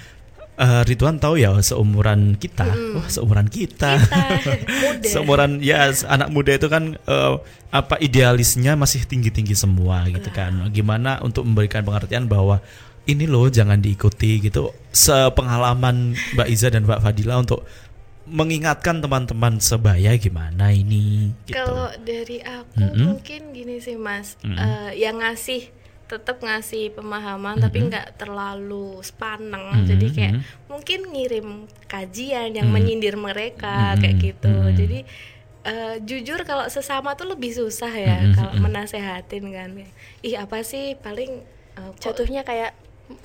uh, 0.59 0.83
Ridwan 0.83 1.17
tahu 1.17 1.39
ya 1.39 1.55
seumuran 1.63 2.35
kita, 2.35 2.67
hmm. 2.67 2.95
wah 2.99 3.07
seumuran 3.07 3.47
kita, 3.47 3.95
kita 3.97 5.07
seumuran 5.15 5.63
ya 5.63 5.89
anak 6.05 6.29
muda 6.29 6.59
itu 6.59 6.67
kan 6.67 6.99
uh, 7.07 7.39
apa 7.71 7.95
idealisnya 8.03 8.75
masih 8.75 9.07
tinggi 9.07 9.31
tinggi 9.31 9.55
semua 9.55 10.05
gitu 10.11 10.29
kan. 10.35 10.67
Gimana 10.75 11.23
untuk 11.23 11.47
memberikan 11.47 11.81
pengertian 11.87 12.27
bahwa 12.27 12.59
ini 13.07 13.25
loh 13.25 13.47
jangan 13.47 13.79
diikuti 13.79 14.43
gitu. 14.43 14.75
Sepengalaman 14.91 16.13
Mbak 16.35 16.47
Iza 16.51 16.67
dan 16.69 16.85
Mbak 16.85 17.01
Fadila 17.01 17.39
untuk 17.39 17.63
mengingatkan 18.29 19.01
teman-teman 19.01 19.57
sebaya 19.57 20.13
gimana 20.21 20.69
ini. 20.69 21.33
Gitu. 21.49 21.57
Kalau 21.57 21.89
dari 22.05 22.37
aku 22.45 22.77
mm 22.77 22.89
-hmm. 22.93 23.05
mungkin 23.09 23.41
gini 23.57 23.81
sih 23.81 23.97
Mas, 23.97 24.37
mm 24.45 24.53
-hmm. 24.53 24.57
uh, 24.61 24.91
yang 24.93 25.17
ngasih 25.17 25.78
tetap 26.09 26.41
ngasih 26.41 26.89
pemahaman 26.97 27.53
mm 27.53 27.55
-hmm. 27.61 27.65
tapi 27.69 27.77
nggak 27.85 28.07
terlalu 28.17 28.97
sepaneng 29.05 29.65
mm 29.69 29.77
-hmm. 29.77 29.87
jadi 29.87 30.07
kayak 30.09 30.33
mm 30.33 30.41
-hmm. 30.41 30.65
mungkin 30.65 30.99
ngirim 31.13 31.47
kajian 31.85 32.49
yang 32.57 32.67
mm 32.67 32.73
-hmm. 32.73 32.73
menyindir 32.73 33.15
mereka 33.15 33.69
mm 33.69 33.89
-hmm. 33.93 34.01
kayak 34.01 34.15
gitu 34.17 34.49
mm 34.49 34.65
-hmm. 34.65 34.75
jadi 34.75 34.99
uh, 35.69 35.95
jujur 36.01 36.39
kalau 36.49 36.65
sesama 36.65 37.13
tuh 37.13 37.29
lebih 37.29 37.53
susah 37.53 37.93
ya 37.93 38.17
mm 38.17 38.25
-hmm. 38.25 38.35
kalau 38.35 38.53
menasehatin 38.57 39.45
kan 39.53 39.69
ih 40.25 40.35
apa 40.35 40.65
sih 40.65 40.97
paling 40.97 41.45
uh, 41.77 41.93
jatuhnya 42.01 42.41
kayak 42.41 42.73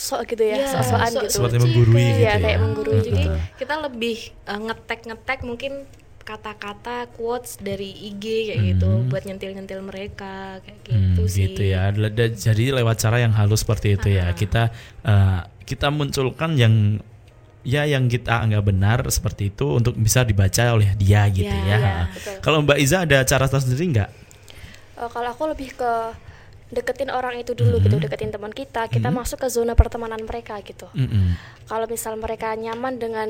sok 0.00 0.32
gitu 0.32 0.48
ya, 0.48 0.64
ya 0.64 0.68
sosokan 0.80 1.12
so, 1.12 1.20
gitu. 1.20 1.36
Seperti 1.44 1.58
menggurui 1.60 2.04
gitu 2.08 2.22
ya. 2.24 2.34
kayak 2.40 2.58
menggurui 2.64 2.98
Jadi 3.04 3.24
gitu. 3.28 3.36
kita 3.60 3.74
lebih 3.84 4.18
uh, 4.48 4.60
ngetek-ngetek 4.64 5.38
mungkin 5.44 5.72
kata-kata 6.24 7.12
quotes 7.12 7.60
dari 7.60 7.92
IG 7.92 8.50
kayak 8.50 8.60
gitu 8.64 8.88
hmm. 8.88 9.04
gitu 9.04 9.10
buat 9.12 9.22
nyentil-nyentil 9.28 9.80
mereka 9.84 10.58
kayak 10.64 10.80
gitu 10.88 11.22
hmm, 11.22 11.30
sih. 11.30 11.42
Gitu 11.52 11.62
ya. 11.68 11.92
Jadi 12.32 12.64
lewat 12.72 12.96
cara 12.96 13.20
yang 13.20 13.36
halus 13.36 13.60
seperti 13.62 14.00
itu 14.00 14.08
-huh. 14.08 14.18
ya. 14.24 14.26
Kita 14.32 14.72
uh, 15.04 15.40
kita 15.68 15.92
munculkan 15.92 16.56
yang 16.56 16.98
ya 17.64 17.88
yang 17.88 18.08
kita 18.08 18.44
anggap 18.44 18.64
benar 18.68 19.00
seperti 19.08 19.52
itu 19.52 19.80
untuk 19.80 19.96
bisa 19.96 20.24
dibaca 20.24 20.76
oleh 20.76 20.92
dia 21.00 21.24
gitu 21.32 21.48
ya. 21.48 21.76
ya. 21.76 21.78
ya 21.80 21.96
kalau 22.44 22.60
Mbak 22.60 22.78
Iza 22.80 23.08
ada 23.08 23.24
cara 23.24 23.48
tersendiri 23.48 23.84
nggak? 23.96 24.10
Uh, 25.00 25.08
kalau 25.08 25.32
aku 25.32 25.48
lebih 25.48 25.72
ke 25.72 25.92
deketin 26.72 27.08
orang 27.12 27.38
itu 27.38 27.52
dulu 27.52 27.76
mm 27.76 27.80
-hmm. 27.80 27.84
gitu 27.88 27.96
deketin 28.02 28.30
teman 28.34 28.50
kita 28.50 28.88
kita 28.88 29.08
mm 29.08 29.14
-hmm. 29.14 29.24
masuk 29.24 29.38
ke 29.40 29.48
zona 29.52 29.78
pertemanan 29.78 30.18
mereka 30.26 30.58
gitu 30.64 30.90
mm 30.90 31.06
-hmm. 31.06 31.26
kalau 31.70 31.86
misal 31.86 32.18
mereka 32.18 32.56
nyaman 32.56 32.98
dengan 32.98 33.28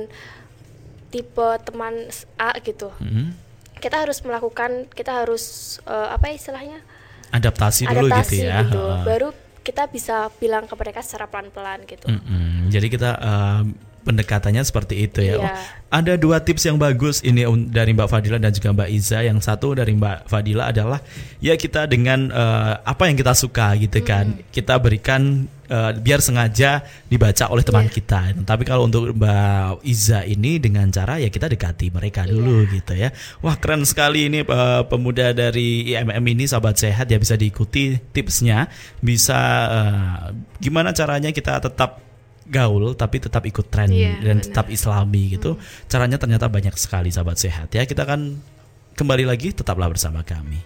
tipe 1.14 1.48
teman 1.62 2.10
A 2.34 2.58
gitu 2.58 2.90
mm 2.98 3.06
-hmm. 3.06 3.26
kita 3.78 4.02
harus 4.02 4.18
melakukan 4.26 4.90
kita 4.90 5.22
harus 5.22 5.78
uh, 5.86 6.10
apa 6.10 6.34
istilahnya 6.34 6.82
adaptasi 7.30 7.86
dulu 7.86 8.10
gitu 8.10 8.10
adaptasi 8.10 8.36
gitu 8.42 8.50
ya 8.50 8.58
gitu. 8.66 8.82
baru 9.06 9.28
kita 9.62 9.86
bisa 9.88 10.28
bilang 10.42 10.66
ke 10.66 10.74
mereka 10.74 11.00
secara 11.06 11.30
pelan-pelan 11.30 11.86
gitu 11.86 12.10
mm 12.10 12.18
-hmm. 12.18 12.50
jadi 12.74 12.86
kita 12.90 13.10
uh, 13.22 13.62
pendekatannya 14.04 14.62
seperti 14.62 15.08
itu 15.08 15.24
ya. 15.24 15.40
Iya. 15.40 15.40
Oh, 15.40 15.50
ada 15.94 16.18
dua 16.18 16.42
tips 16.42 16.66
yang 16.68 16.76
bagus 16.76 17.22
ini 17.24 17.46
dari 17.70 17.94
Mbak 17.94 18.10
Fadila 18.10 18.36
dan 18.36 18.52
juga 18.52 18.74
Mbak 18.74 18.90
Iza. 18.92 19.24
Yang 19.24 19.46
satu 19.48 19.72
dari 19.72 19.96
Mbak 19.96 20.28
Fadila 20.28 20.68
adalah 20.68 21.00
ya 21.40 21.56
kita 21.56 21.88
dengan 21.88 22.28
uh, 22.34 22.82
apa 22.84 23.08
yang 23.08 23.16
kita 23.16 23.32
suka 23.32 23.72
gitu 23.80 24.04
kan. 24.04 24.36
Hmm. 24.36 24.42
Kita 24.52 24.76
berikan 24.82 25.48
uh, 25.70 25.94
biar 25.94 26.18
sengaja 26.18 26.82
dibaca 27.06 27.46
oleh 27.46 27.64
teman 27.64 27.86
yeah. 27.86 27.94
kita. 27.94 28.20
Tapi 28.42 28.62
kalau 28.66 28.90
untuk 28.90 29.14
Mbak 29.14 29.86
Iza 29.86 30.26
ini 30.26 30.58
dengan 30.58 30.90
cara 30.90 31.22
ya 31.22 31.30
kita 31.30 31.46
dekati 31.46 31.94
mereka 31.94 32.26
iya. 32.26 32.30
dulu 32.34 32.66
yeah. 32.66 32.74
gitu 32.74 32.92
ya. 32.98 33.08
Wah 33.40 33.56
keren 33.56 33.86
sekali 33.86 34.28
ini 34.28 34.42
uh, 34.44 34.84
pemuda 34.90 35.30
dari 35.30 35.94
IMM 35.94 36.24
ini 36.26 36.44
sahabat 36.50 36.76
sehat 36.76 37.06
ya 37.06 37.16
bisa 37.22 37.38
diikuti 37.38 37.96
tipsnya. 38.12 38.66
Bisa 38.98 39.38
uh, 39.70 40.34
gimana 40.58 40.90
caranya 40.90 41.30
kita 41.30 41.62
tetap 41.62 42.04
gaul 42.44 42.92
tapi 42.94 43.20
tetap 43.20 43.42
ikut 43.48 43.66
tren 43.72 43.88
yeah, 43.90 44.20
dan 44.20 44.40
benar. 44.40 44.46
tetap 44.46 44.66
islami 44.68 45.36
gitu. 45.36 45.56
Hmm. 45.56 45.62
Caranya 45.88 46.16
ternyata 46.20 46.46
banyak 46.48 46.74
sekali 46.76 47.08
sahabat 47.10 47.36
sehat 47.40 47.68
ya. 47.72 47.84
Kita 47.88 48.04
akan 48.04 48.38
kembali 48.94 49.24
lagi 49.26 49.52
tetaplah 49.52 49.90
bersama 49.90 50.22
kami. 50.22 50.60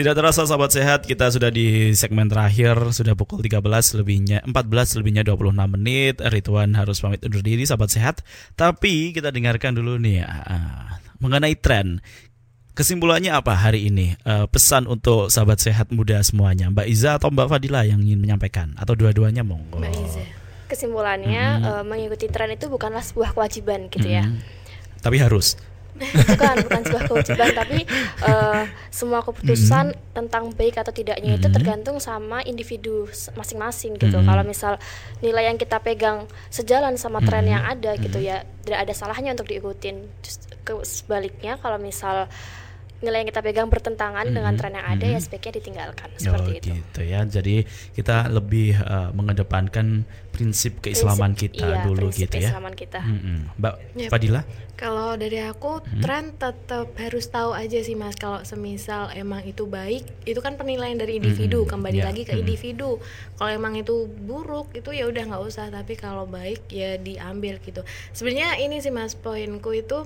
Tidak 0.00 0.16
terasa 0.16 0.48
sahabat 0.48 0.72
sehat, 0.72 1.04
kita 1.04 1.28
sudah 1.28 1.52
di 1.52 1.92
segmen 1.92 2.24
terakhir, 2.24 2.72
sudah 2.88 3.12
pukul 3.12 3.44
13 3.44 3.60
lebihnya 4.00 4.40
14 4.48 4.96
lebihnya 4.96 5.28
26 5.28 5.76
menit. 5.76 6.24
Rituan 6.24 6.72
harus 6.72 7.04
pamit 7.04 7.20
undur 7.20 7.44
diri 7.44 7.68
sahabat 7.68 7.92
sehat, 7.92 8.24
tapi 8.56 9.12
kita 9.12 9.28
dengarkan 9.28 9.76
dulu 9.76 10.00
nih 10.00 10.24
uh, 10.24 10.96
mengenai 11.20 11.52
tren. 11.52 12.00
Kesimpulannya 12.72 13.28
apa 13.28 13.52
hari 13.52 13.92
ini? 13.92 14.16
Uh, 14.24 14.48
pesan 14.48 14.88
untuk 14.88 15.28
sahabat 15.28 15.60
sehat 15.60 15.92
muda 15.92 16.16
semuanya, 16.24 16.72
Mbak 16.72 16.86
Iza 16.88 17.20
atau 17.20 17.28
Mbak 17.28 17.52
Fadila 17.52 17.84
yang 17.84 18.00
ingin 18.00 18.24
menyampaikan 18.24 18.72
atau 18.80 18.96
dua-duanya 18.96 19.44
monggo. 19.44 19.84
Mbak 19.84 20.00
Iza. 20.00 20.24
Kesimpulannya 20.64 21.44
mm 21.44 21.60
-hmm. 21.60 21.72
uh, 21.76 21.84
mengikuti 21.84 22.24
tren 22.32 22.48
itu 22.48 22.72
bukanlah 22.72 23.04
sebuah 23.04 23.36
kewajiban 23.36 23.92
gitu 23.92 24.08
mm 24.08 24.16
-hmm. 24.16 24.32
ya. 24.32 24.96
Tapi 25.04 25.20
harus 25.20 25.60
bukan 26.00 26.54
bukan 26.66 26.80
sebuah 26.86 27.02
kewajiban 27.06 27.50
tapi 27.52 27.78
uh, 28.24 28.64
semua 28.88 29.20
keputusan 29.20 29.92
mm. 29.92 30.16
tentang 30.16 30.50
baik 30.56 30.80
atau 30.80 30.92
tidaknya 30.92 31.36
mm. 31.36 31.38
itu 31.38 31.48
tergantung 31.52 31.96
sama 32.00 32.40
individu 32.42 33.06
masing-masing 33.36 34.00
gitu 34.00 34.18
mm. 34.20 34.26
kalau 34.26 34.42
misal 34.42 34.80
nilai 35.20 35.52
yang 35.52 35.58
kita 35.60 35.78
pegang 35.80 36.24
sejalan 36.48 36.96
sama 36.96 37.20
tren 37.20 37.44
mm. 37.46 37.52
yang 37.52 37.64
ada 37.64 37.92
gitu 38.00 38.18
ya 38.18 38.42
tidak 38.64 38.88
ada 38.88 38.92
salahnya 38.96 39.36
untuk 39.36 39.48
diikutin 39.48 40.08
sebaliknya 40.84 41.58
kalau 41.58 41.76
misal 41.82 42.30
nilai 43.00 43.24
yang 43.24 43.28
kita 43.32 43.40
pegang 43.40 43.68
bertentangan 43.72 44.28
mm-hmm. 44.28 44.36
dengan 44.36 44.52
tren 44.60 44.72
yang 44.76 44.86
ada 44.86 44.96
mm-hmm. 45.00 45.16
ya 45.16 45.24
sebaiknya 45.24 45.52
ditinggalkan 45.56 46.08
seperti 46.20 46.50
oh, 46.52 46.58
itu. 46.60 46.68
gitu 46.76 47.00
ya. 47.04 47.20
Jadi 47.24 47.56
kita 47.96 48.28
lebih 48.28 48.76
uh, 48.76 49.10
mengedepankan 49.16 50.04
prinsip 50.30 50.78
keislaman 50.84 51.32
prinsip, 51.34 51.56
kita 51.56 51.66
iya, 51.66 51.84
dulu 51.84 52.06
gitu 52.12 52.36
ya. 52.36 52.52
keislaman 52.52 52.74
kita. 52.76 53.00
Mm-hmm. 53.00 53.38
Mbak 53.56 53.74
yep. 53.96 54.10
Fadila? 54.12 54.42
Kalau 54.76 55.12
dari 55.16 55.40
aku 55.44 55.80
mm-hmm. 55.80 56.02
tren 56.04 56.24
tetap 56.36 56.88
harus 56.96 57.24
tahu 57.28 57.50
aja 57.52 57.78
sih 57.84 57.96
Mas 57.96 58.16
kalau 58.16 58.40
semisal 58.44 59.12
emang 59.16 59.44
itu 59.44 59.64
baik, 59.64 60.04
itu 60.24 60.40
kan 60.40 60.60
penilaian 60.60 60.96
dari 60.96 61.20
individu, 61.20 61.64
mm-hmm. 61.64 61.72
kembali 61.72 61.98
yeah. 62.00 62.08
lagi 62.08 62.22
ke 62.24 62.32
mm-hmm. 62.32 62.42
individu. 62.44 62.90
Kalau 63.36 63.50
emang 63.52 63.76
itu 63.80 64.08
buruk 64.08 64.72
itu 64.76 64.92
ya 64.92 65.08
udah 65.08 65.24
nggak 65.24 65.42
usah, 65.44 65.72
tapi 65.72 65.96
kalau 65.96 66.28
baik 66.28 66.68
ya 66.68 67.00
diambil 67.00 67.60
gitu. 67.60 67.80
Sebenarnya 68.12 68.60
ini 68.60 68.80
sih 68.80 68.92
Mas 68.92 69.16
poinku 69.16 69.72
itu 69.72 70.04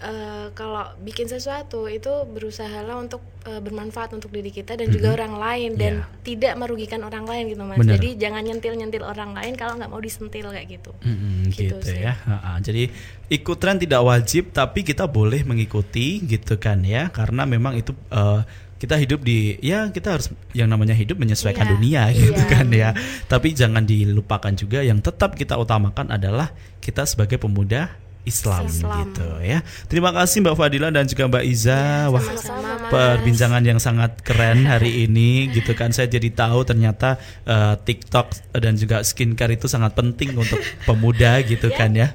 uh, 0.00 0.46
kalau 0.56 0.88
bikin 1.04 1.28
sesuatu 1.28 1.86
itu 1.86 2.10
berusaha 2.28 2.82
lah 2.82 2.96
untuk 2.98 3.20
uh, 3.46 3.60
bermanfaat 3.60 4.16
untuk 4.16 4.32
diri 4.32 4.48
kita 4.50 4.74
dan 4.74 4.88
mm 4.88 4.92
-hmm. 4.92 4.96
juga 4.96 5.08
orang 5.20 5.34
lain 5.36 5.70
dan 5.76 5.92
yeah. 6.02 6.20
tidak 6.24 6.54
merugikan 6.56 7.00
orang 7.04 7.24
lain 7.28 7.52
gitu 7.52 7.62
mas. 7.62 7.78
Bener. 7.78 8.00
Jadi 8.00 8.08
jangan 8.16 8.42
nyentil 8.42 8.74
nyentil 8.76 9.04
orang 9.04 9.36
lain 9.36 9.52
kalau 9.54 9.76
nggak 9.76 9.90
mau 9.92 10.00
disentil 10.00 10.50
kayak 10.50 10.68
gitu. 10.80 10.92
Mm 11.04 11.16
-hmm, 11.16 11.36
gitu, 11.52 11.76
gitu 11.78 11.90
ya. 11.94 12.12
Ha 12.16 12.36
-ha. 12.36 12.50
Jadi 12.58 12.82
ikut 13.30 13.56
tren 13.60 13.78
tidak 13.78 14.00
wajib 14.02 14.50
tapi 14.50 14.82
kita 14.82 15.06
boleh 15.06 15.44
mengikuti 15.46 16.18
gitu 16.24 16.58
kan 16.58 16.82
ya 16.82 17.12
karena 17.14 17.46
memang 17.46 17.78
itu 17.78 17.94
uh, 18.10 18.42
kita 18.80 18.96
hidup 18.96 19.20
di 19.20 19.60
ya 19.60 19.92
kita 19.92 20.16
harus 20.16 20.32
yang 20.56 20.72
namanya 20.72 20.96
hidup 20.96 21.20
menyesuaikan 21.20 21.68
yeah, 21.68 21.72
dunia 21.76 22.02
gitu 22.16 22.40
yeah. 22.40 22.48
kan 22.48 22.66
ya. 22.72 22.90
Tapi 23.28 23.52
jangan 23.52 23.84
dilupakan 23.84 24.52
juga 24.56 24.80
yang 24.80 25.04
tetap 25.04 25.36
kita 25.36 25.60
utamakan 25.60 26.08
adalah 26.08 26.50
kita 26.80 27.04
sebagai 27.04 27.36
pemuda 27.36 27.92
Islam, 28.28 28.68
Islam 28.68 29.08
gitu 29.08 29.28
ya. 29.40 29.64
Terima 29.88 30.12
kasih 30.12 30.44
Mbak 30.44 30.56
Fadila 30.56 30.88
dan 30.92 31.08
juga 31.08 31.24
Mbak 31.26 31.44
Iza. 31.48 31.72
Ya, 31.72 32.12
Wah, 32.12 32.20
sama 32.20 32.40
-sama, 32.40 32.88
perbincangan 32.92 33.62
yang 33.64 33.80
sangat 33.80 34.20
keren 34.20 34.68
hari 34.68 35.08
ini 35.08 35.48
gitu 35.56 35.72
kan. 35.72 35.88
Saya 35.90 36.12
jadi 36.12 36.28
tahu 36.28 36.68
ternyata 36.68 37.16
uh, 37.48 37.80
TikTok 37.80 38.52
dan 38.60 38.76
juga 38.76 39.00
skincare 39.00 39.56
itu 39.56 39.66
sangat 39.66 39.96
penting 39.96 40.36
untuk 40.36 40.60
pemuda 40.84 41.40
gitu 41.50 41.72
ya. 41.72 41.76
kan 41.76 41.90
ya. 41.96 42.12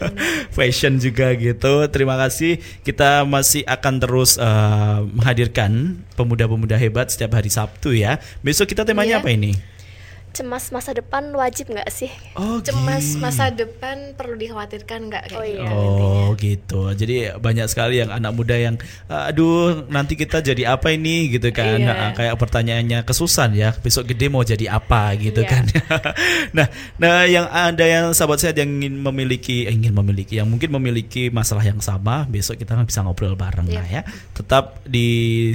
Fashion 0.56 0.98
juga 0.98 1.30
gitu. 1.38 1.86
Terima 1.86 2.18
kasih. 2.18 2.58
Kita 2.82 3.22
masih 3.22 3.62
akan 3.64 3.94
terus 4.02 4.36
uh, 4.36 5.06
menghadirkan 5.06 6.02
pemuda-pemuda 6.18 6.74
hebat 6.74 7.14
setiap 7.14 7.38
hari 7.38 7.50
Sabtu 7.50 7.94
ya. 7.94 8.18
Besok 8.42 8.74
kita 8.74 8.82
temanya 8.82 9.18
ya. 9.18 9.22
apa 9.22 9.30
ini? 9.30 9.73
Cemas 10.34 10.74
masa 10.74 10.90
depan 10.90 11.30
wajib 11.30 11.70
nggak 11.70 11.86
sih? 11.94 12.10
Oh, 12.34 12.58
cemas 12.58 13.14
masa 13.22 13.54
depan 13.54 14.18
perlu 14.18 14.34
dikhawatirkan 14.34 15.06
nggak 15.06 15.24
oh, 15.30 15.46
gitu? 15.46 15.62
Iya. 15.62 15.70
Oh 15.70 16.26
gitu. 16.34 16.80
Jadi 16.90 17.30
banyak 17.38 17.70
sekali 17.70 18.02
yang 18.02 18.10
anak 18.10 18.34
muda 18.34 18.58
yang 18.58 18.74
aduh 19.06 19.86
nanti 19.86 20.18
kita 20.18 20.42
jadi 20.42 20.74
apa 20.74 20.90
ini 20.90 21.30
gitu 21.30 21.54
kan? 21.54 21.78
Iya. 21.78 21.86
Nah, 21.86 22.10
kayak 22.18 22.34
pertanyaannya 22.34 23.06
kesusahan 23.06 23.54
ya. 23.54 23.70
Besok 23.78 24.10
gede 24.10 24.26
mau 24.26 24.42
jadi 24.42 24.74
apa 24.74 25.14
gitu 25.14 25.46
iya. 25.46 25.50
kan? 25.54 25.64
nah, 26.56 26.66
nah 26.98 27.16
yang 27.30 27.46
ada 27.46 27.86
yang 27.86 28.10
sahabat 28.10 28.42
saya 28.42 28.58
yang 28.58 28.82
ingin 28.82 28.98
memiliki 28.98 29.70
eh, 29.70 29.74
ingin 29.74 29.94
memiliki 29.94 30.42
yang 30.42 30.50
mungkin 30.50 30.74
memiliki 30.74 31.30
masalah 31.30 31.62
yang 31.62 31.78
sama, 31.78 32.26
besok 32.26 32.58
kita 32.58 32.74
bisa 32.82 33.06
ngobrol 33.06 33.38
bareng 33.38 33.70
iya. 33.70 33.78
lah 33.78 33.86
ya. 33.86 34.02
Tetap 34.34 34.82
di 34.82 35.06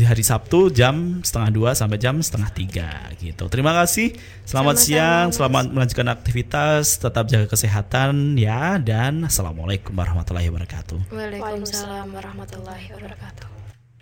hari 0.08 0.24
Sabtu 0.24 0.72
jam 0.72 1.20
setengah 1.20 1.52
dua 1.52 1.70
sampai 1.76 2.00
jam 2.00 2.15
setengah 2.24 2.50
tiga 2.56 2.89
gitu. 3.20 3.52
Terima 3.52 3.76
kasih. 3.76 4.15
Selamat 4.50 4.68
Selamat 4.69 4.86
siang, 4.86 5.27
selamat 5.34 5.73
melanjutkan 5.73 6.13
aktivitas, 6.13 7.01
tetap 7.01 7.25
jaga 7.25 7.49
kesehatan 7.49 8.38
ya 8.38 8.77
dan 8.77 9.25
assalamualaikum 9.25 9.97
warahmatullahi 9.97 10.45
wabarakatuh. 10.45 11.10
Waalaikumsalam 11.10 12.13
warahmatullahi 12.13 12.93
wabarakatuh. 12.93 13.59